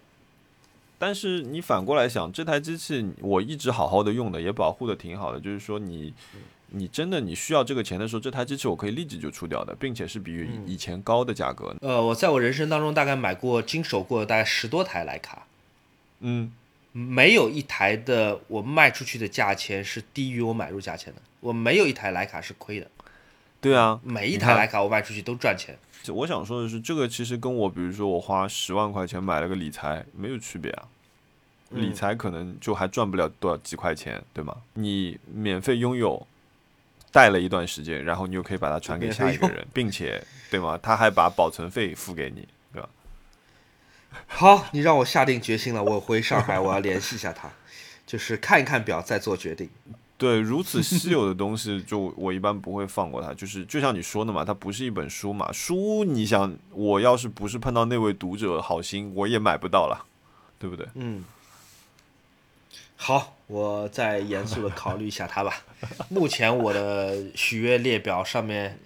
[1.01, 5.39] 但是你反过来想，这台机器我一直好好的用的，也保护的挺好的。
[5.39, 6.13] 就是说你，
[6.71, 10.63] 你真的你需要这个钱的时候，这台机器我可以立即就出掉的，并且是比嗯。
[10.67, 11.75] 以前高的价格。
[11.81, 15.47] 呃，我在我人生当中大概买过、经手过大概十多台徕卡，
[16.19, 16.51] 嗯，
[16.91, 22.87] 没有一台的我卖出去的价钱是低于我买入价钱的，我没有一台徕卡是亏的，
[23.61, 25.77] 对啊，每一台徕卡我卖出去都赚钱。
[26.01, 30.87] 就我想说的是，这个其实跟我比如说我花十万块钱买了个理财没有区别啊，
[31.71, 31.81] 嗯。
[31.81, 34.55] 理财可能就还赚不了多少几块钱，对吗？
[34.75, 36.25] 你免费拥有，
[37.11, 40.79] 带了一段时间，然后你又可以把它传给下一个人， 并且对吗？
[40.81, 42.89] 他还把保存费付给你，对吧？
[44.27, 47.49] 好，你让我下定决心了，我回上海我要联系一下他，
[48.05, 49.69] 就是看一看表再做决定。
[50.17, 53.33] 对，如此稀有的东西，就我一般不会放过它。
[53.33, 60.05] 就是就像你说的嘛，它不是一本书嘛，书你想，我要是不是碰到那位读者好心，我也买不到了，
[60.59, 60.85] 对不对？
[60.95, 61.23] 嗯，
[63.01, 65.63] 好，我再严肃的考虑一下它吧。
[66.11, 68.77] 目前我的许愿列表上面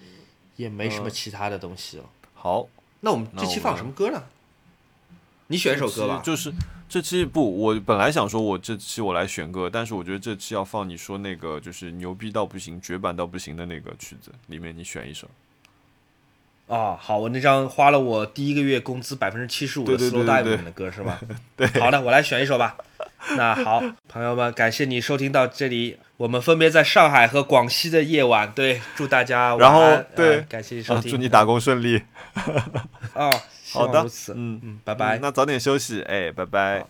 [0.56, 2.04] 也没什么其他的东西了。
[2.36, 2.68] 好，
[3.00, 4.24] 那我们这期放什么歌呢？
[5.48, 6.22] 你选一首歌吧。
[6.24, 6.54] 就是
[6.88, 15.28] 这期不，我本来想说我这期我来选歌，但是我觉得这期要放你说那个就是牛逼到不行、绝版到不行的那个曲子，里面你选一首。
[16.68, 21.20] 啊，好，我那张花了我第一个月工资百分之七十五的对对 Slow 对 Dive 对里面的歌是吧？
[21.58, 22.78] 对，好的，我来选一首吧。
[23.38, 32.02] 那好，朋友们，感谢你收听到这里，我们分别在上海和广西的夜晚，对，祝大家晚然后安对呃感谢你收啊，听，祝你打工顺利。
[33.14, 33.30] 啊，
[33.64, 34.06] 希好的
[34.36, 35.20] 嗯嗯，拜拜嗯。
[35.22, 36.86] 那早点休息，哎，拜拜。